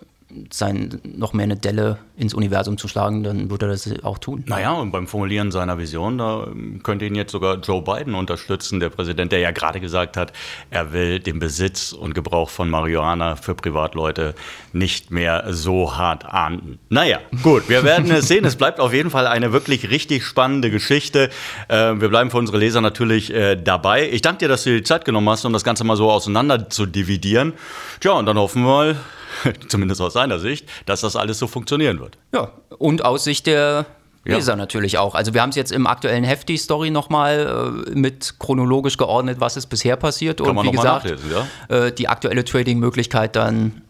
sein, 0.52 1.00
noch 1.04 1.32
mehr 1.32 1.44
eine 1.44 1.56
Delle 1.56 1.98
ins 2.16 2.34
Universum 2.34 2.78
zu 2.78 2.88
schlagen, 2.88 3.22
dann 3.22 3.50
würde 3.50 3.66
er 3.66 3.72
das 3.72 3.88
auch 4.02 4.18
tun. 4.18 4.44
Naja, 4.46 4.72
und 4.72 4.90
beim 4.90 5.06
Formulieren 5.06 5.50
seiner 5.50 5.78
Vision, 5.78 6.18
da 6.18 6.48
könnte 6.82 7.06
ihn 7.06 7.14
jetzt 7.14 7.32
sogar 7.32 7.56
Joe 7.56 7.82
Biden 7.82 8.14
unterstützen, 8.14 8.80
der 8.80 8.90
Präsident, 8.90 9.32
der 9.32 9.40
ja 9.40 9.50
gerade 9.50 9.80
gesagt 9.80 10.16
hat, 10.16 10.32
er 10.70 10.92
will 10.92 11.18
den 11.18 11.38
Besitz 11.38 11.92
und 11.92 12.14
Gebrauch 12.14 12.50
von 12.50 12.68
Marihuana 12.68 13.36
für 13.36 13.54
Privatleute 13.54 14.34
nicht 14.72 15.10
mehr 15.10 15.52
so 15.52 15.96
hart 15.96 16.24
ahnden. 16.24 16.78
Naja, 16.88 17.18
gut, 17.42 17.68
wir 17.68 17.82
werden 17.84 18.10
es 18.10 18.28
sehen. 18.28 18.44
Es 18.44 18.56
bleibt 18.56 18.80
auf 18.80 18.92
jeden 18.92 19.10
Fall 19.10 19.26
eine 19.26 19.52
wirklich 19.52 19.90
richtig 19.90 20.24
spannende 20.24 20.70
Geschichte. 20.70 21.30
Äh, 21.68 22.00
wir 22.00 22.08
bleiben 22.08 22.30
für 22.30 22.38
unsere 22.38 22.58
Leser 22.58 22.80
natürlich 22.80 23.32
äh, 23.32 23.56
dabei. 23.56 24.08
Ich 24.10 24.22
danke 24.22 24.38
dir, 24.40 24.48
dass 24.48 24.64
du 24.64 24.70
dir 24.70 24.76
die 24.76 24.82
Zeit 24.84 25.04
genommen 25.04 25.28
hast, 25.28 25.44
um 25.44 25.52
das 25.52 25.64
Ganze 25.64 25.84
mal 25.84 25.96
so 25.96 26.10
auseinander 26.10 26.68
zu 26.68 26.86
dividieren. 26.86 27.54
Tja, 28.00 28.12
und 28.12 28.26
dann 28.26 28.38
hoffen 28.38 28.62
wir 28.62 28.68
mal, 28.68 28.96
zumindest 29.68 30.00
aus 30.00 30.12
seiner 30.12 30.38
Sicht, 30.38 30.66
dass 30.86 31.00
das 31.00 31.16
alles 31.16 31.38
so 31.38 31.46
funktionieren 31.46 32.00
wird. 32.00 32.18
Ja, 32.32 32.52
und 32.78 33.04
aus 33.04 33.24
Sicht 33.24 33.46
der 33.46 33.86
Leser 34.24 34.52
ja. 34.52 34.56
natürlich 34.56 34.98
auch. 34.98 35.14
Also 35.14 35.32
wir 35.32 35.40
haben 35.40 35.50
es 35.50 35.56
jetzt 35.56 35.72
im 35.72 35.86
aktuellen 35.86 36.24
Hefti 36.24 36.58
Story 36.58 36.90
nochmal 36.90 37.84
äh, 37.88 37.90
mit 37.98 38.38
chronologisch 38.38 38.96
geordnet, 38.98 39.38
was 39.40 39.56
ist 39.56 39.66
bisher 39.66 39.96
passiert. 39.96 40.38
Kann 40.38 40.50
und 40.50 40.56
man 40.56 40.66
wie 40.66 40.72
gesagt, 40.72 41.06
ja? 41.08 41.46
äh, 41.74 41.92
die 41.92 42.08
aktuelle 42.08 42.44
Trading-Möglichkeit 42.44 43.34
dann 43.36 43.80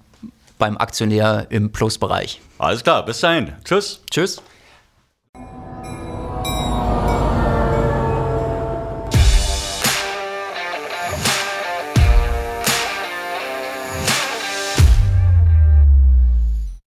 beim 0.59 0.76
Aktionär 0.76 1.47
im 1.50 1.73
Plusbereich. 1.73 2.40
Alles 2.59 2.85
klar, 2.85 3.04
bis 3.04 3.19
dahin. 3.21 3.52
Tschüss. 3.64 4.02
Tschüss. 4.11 4.40